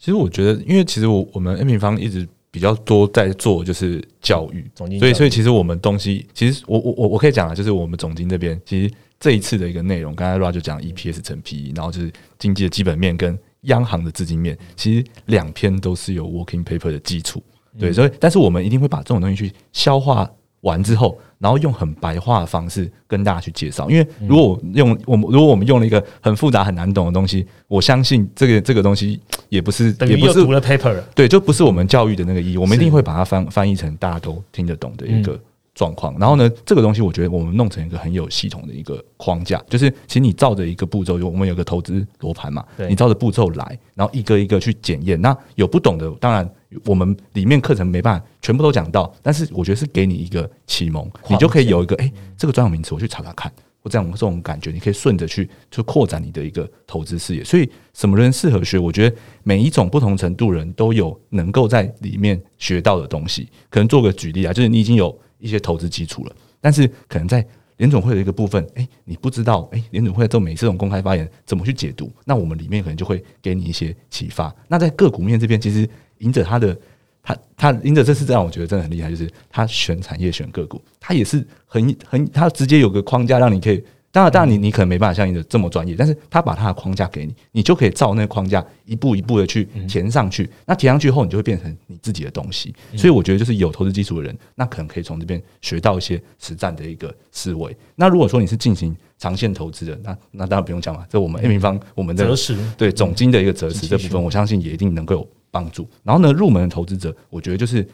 [0.00, 2.26] 其实我觉得，因为其实我我们 N 平方一直。
[2.54, 17.42] 比较多在做就是教育，所以所以其实我们东西，其实我我我我可以讲啊，就是我们总经这边，其实这一次的一个内容，刚才 Ra 就讲 EPS 乘 PE，然后就是经济的基本面跟央行的资金面，其实两篇都是有 Working Paper 的基础，
[17.76, 20.30] 对，所以但是我们一定会把这种东西去消化。
[20.64, 23.88] 完之后，然后用很白话的方式跟大家去介绍。
[23.88, 32.58] 因为如果用我们，如果我们用了一个很复杂、很难懂的东西，我相信这个这个东西也不是，也不是读了 paper，对，就不是我们教育的那个意义。
[32.58, 35.38] 我们一定会把它翻翻译成大家都听得懂的一个。
[35.74, 45.20] 状况，然后呢，这个东西我觉得我们弄成一个很有系统的一个框架，就是其实你照着一个步骤，有我们有个投资罗盘嘛，你照着步骤来，然后一个一个去检验。
[45.20, 46.48] 那有不懂的，当然
[46.84, 53.52] 我们里面课程没办法全部都讲到，但是我觉得是给你一个启蒙，你就可以有一个哎，这个专有名词我去查查看，
[53.82, 57.42] 或这样这种感觉，你可以顺着去就扩展你的一个投资视野。
[57.42, 58.78] 所以什么人适合学？
[58.78, 63.48] 我觉得每一种不同程度人都有能够在里面学到的东西。
[63.68, 65.18] 可能做个举例啊，就是你已经有。
[65.38, 72.12] 一些投资基础了，但是可能在联总会的一个部分，哎，你不知道，哎，联总会做每次这种公开发言怎么去解读？
[72.24, 74.54] 那我们里面可能就会给你一些启发。
[74.68, 76.78] 那在个股面这边，其实赢者他的
[77.22, 83.82] 他他赢者这次这样我觉得真的很厉害，就是他选产业选个股，他也是很很他直接有个框架让你可以。
[84.14, 90.48] 当然，当然，你你可能没办法像你的这么专业，但是他把他的框架给你，你就可以照那个框架一步一步的去填上去。
[90.64, 92.72] 那填上去后，你就会变成你自己的东西。
[92.96, 97.76] 所以我觉得，就是有投资基础的人，那可能可以从这边学到一些实战的一个思维。
[97.96, 101.04] 那如果说你是进行长线投资的，那那当然不用讲了。
[101.10, 105.88] 这我们 A 平方我们的择时对总金的一个择时这部分，我相信也一定能够有帮助。
[106.04, 107.84] 然后呢，入门的投资者，我觉得就是。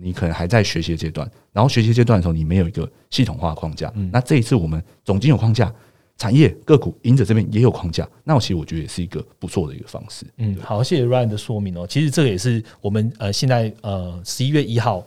[0.00, 3.92] 你可能还在学习阶段，然后学习阶段的时候，你没有一个系统化框架。
[4.10, 5.72] 那这一次我们总经有框架，
[6.16, 10.26] 产业个股赢者这边也有框架，那我其实我觉得也是一个不错的一个方式。
[10.38, 11.86] 嗯，好，谢谢 Ryan 的说明哦。
[11.86, 15.06] 其实这个也是我们呃现在呃十一月一号。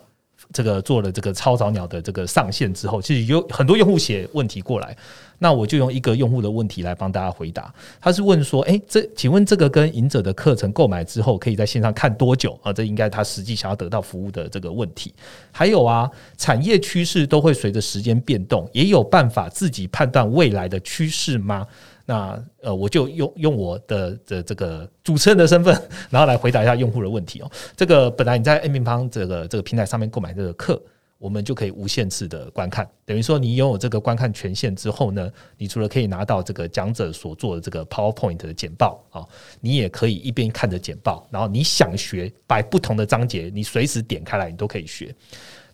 [0.54, 4.95] 这个做了这个超早鸟的这个上线之后，其实有很多用户写问题过来，
[5.39, 7.74] 那我就用一个用户的问题来帮大家回答。
[7.99, 15.14] 他是问说：“哎，这请问这个跟赢者的课程购买之后，可以在线上看多久啊？”这应该他实际想要得到服务的这个问题。
[15.52, 21.66] 还有啊，产业趋势都会随着时间变动，也有办法自己判断未来的趋势吗？
[22.06, 25.80] 那呃，我就用用我的的这个主持人的身份，
[26.10, 27.52] 然后来回答一下用户的问题哦。
[27.76, 30.82] 这个本来你在 A 平方这个这个平台上面购买这个课，
[31.18, 39.24] 我们就可以无限次的观看，等于说你拥有这个观看权限之后呢，你除了可以拿到这个讲者所做的这个 PowerPoint 的简报啊，
[39.60, 45.14] 你也可以一边看着简报，然后你想学摆不同的章节，你随时点开来，你都可以学。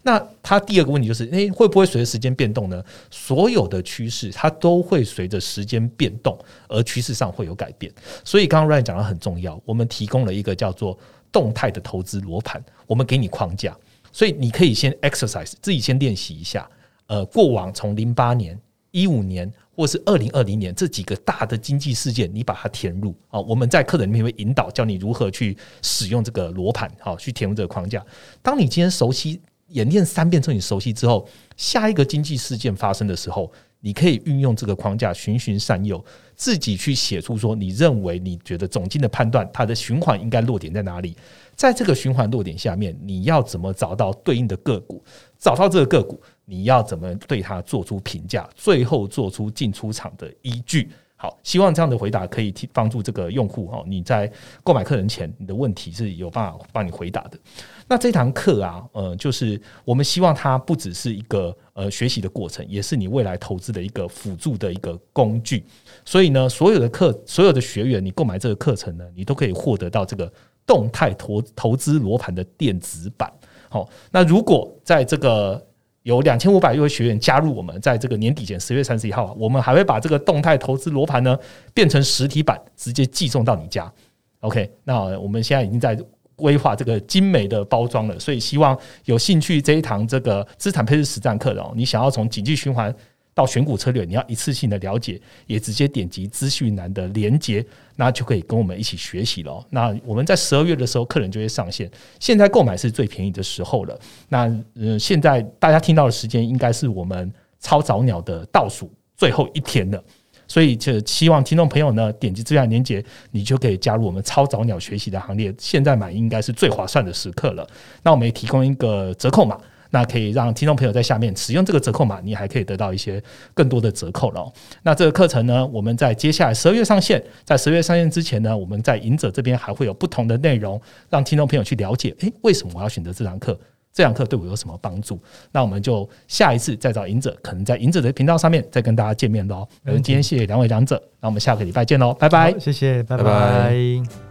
[0.04, 2.82] 那他第二个问题就是，诶，会不会随着时间变动呢？
[3.12, 6.38] 所有的趋势它都会随着时间变动，
[6.70, 7.92] 而趋势上会有改变。
[8.24, 10.98] 所以刚刚 Ryan 讲的很重要，我们提供了一个叫做
[11.30, 13.76] 动态的投资罗盘，我们给你框架，
[14.14, 16.70] 所以你可以先 exercise 自己先练习一下。
[17.08, 18.58] 呃，过往从零八年、
[18.92, 23.42] 一五年或是二零二零年这几个大的经济事件，你把它填入啊。
[23.42, 28.06] 我们在课程里面会引导教你如何去使用这个罗盘，好去填入这个框架。
[28.42, 29.42] 当你今天熟悉。
[29.70, 33.52] 演练三遍之后，你熟悉之后，下一个经济事件发生的时候，
[33.82, 36.04] 你可以运用这个框架循循善诱，
[36.36, 41.16] 自己去写出说你认为你觉得总金的判断，它的循环应该落点在哪里？
[41.56, 45.04] 在这个循环落点下面，你要怎么找到对应的个股？
[45.38, 48.48] 找到这个个股，你要怎么对它做出评价？
[48.56, 50.90] 最后做出进出场的依据？
[51.20, 53.84] 好，希望这样的回答可以替帮助这个用户哦。
[53.88, 54.32] 你在
[54.64, 57.40] 购买课程前，你的问题是有办法帮你回答的。
[57.88, 65.66] 那这堂课啊，呃，就是我们希望它不只是一个呃学习的过程，也是你未来投资的一个辅助的一个工具。
[66.06, 70.32] 所以呢，所有的课，所有的学员，你购买这个课程呢，你都可以获得到这个
[70.68, 73.34] 动态投投资罗盘的电子版。
[73.70, 75.66] 好，那如果在这个
[76.08, 81.38] 有两千五百位学员加入我们，在这个年底前十月三十一号，我们还会把这个动态投资罗盘呢
[81.74, 83.92] 变成实体版，直接寄送到你家。
[84.40, 86.00] OK，那我们现在已经在
[86.38, 92.96] 规划这个精美的包装了，所以希望有兴趣这一堂这个资产配置实战课的哦，你想要从经济循环
[93.34, 97.66] 到选股策略，你要一次性的了解，也直接点击资讯栏的连接，
[97.98, 99.62] 那就可以跟我们一起学习了。
[99.72, 104.00] 那我们在十二月的时候，客人就会上线，现在购买是最便宜的时候了。
[104.30, 107.30] 那呃，现在大家听到的时间，应该是我们
[107.60, 110.02] 超早鸟的倒数最后一天了。
[110.48, 115.54] 所以就希望听众朋友呢，点击这样链接，你就可以加入我们超早鸟学习的行列。
[115.58, 117.68] 现在买应该是最划算的时刻了。
[118.02, 119.60] 那我们也提供一个折扣码，
[119.90, 123.22] 那可以让听众朋友在下面使用这个折扣码，你还可以得到一些
[123.54, 124.52] 更多的折扣了。
[124.84, 130.80] 那这个课程呢，我们在接下来十二月上线，在十二月上线之前呢，我们在赢者这边还会有不同的内容，
[131.10, 132.16] 让听众朋友去了解。
[132.20, 133.58] 诶，为什么我要选择这堂课？
[133.94, 135.20] 这堂课对我有什么帮助？
[135.52, 139.68] 那我们就下一次再找赢者，可能在赢者的频道上面再跟大家见面喽。
[139.86, 144.27] 嗯，今天谢谢两位讲者，那我们下个礼拜见喽，拜拜，谢谢，拜拜。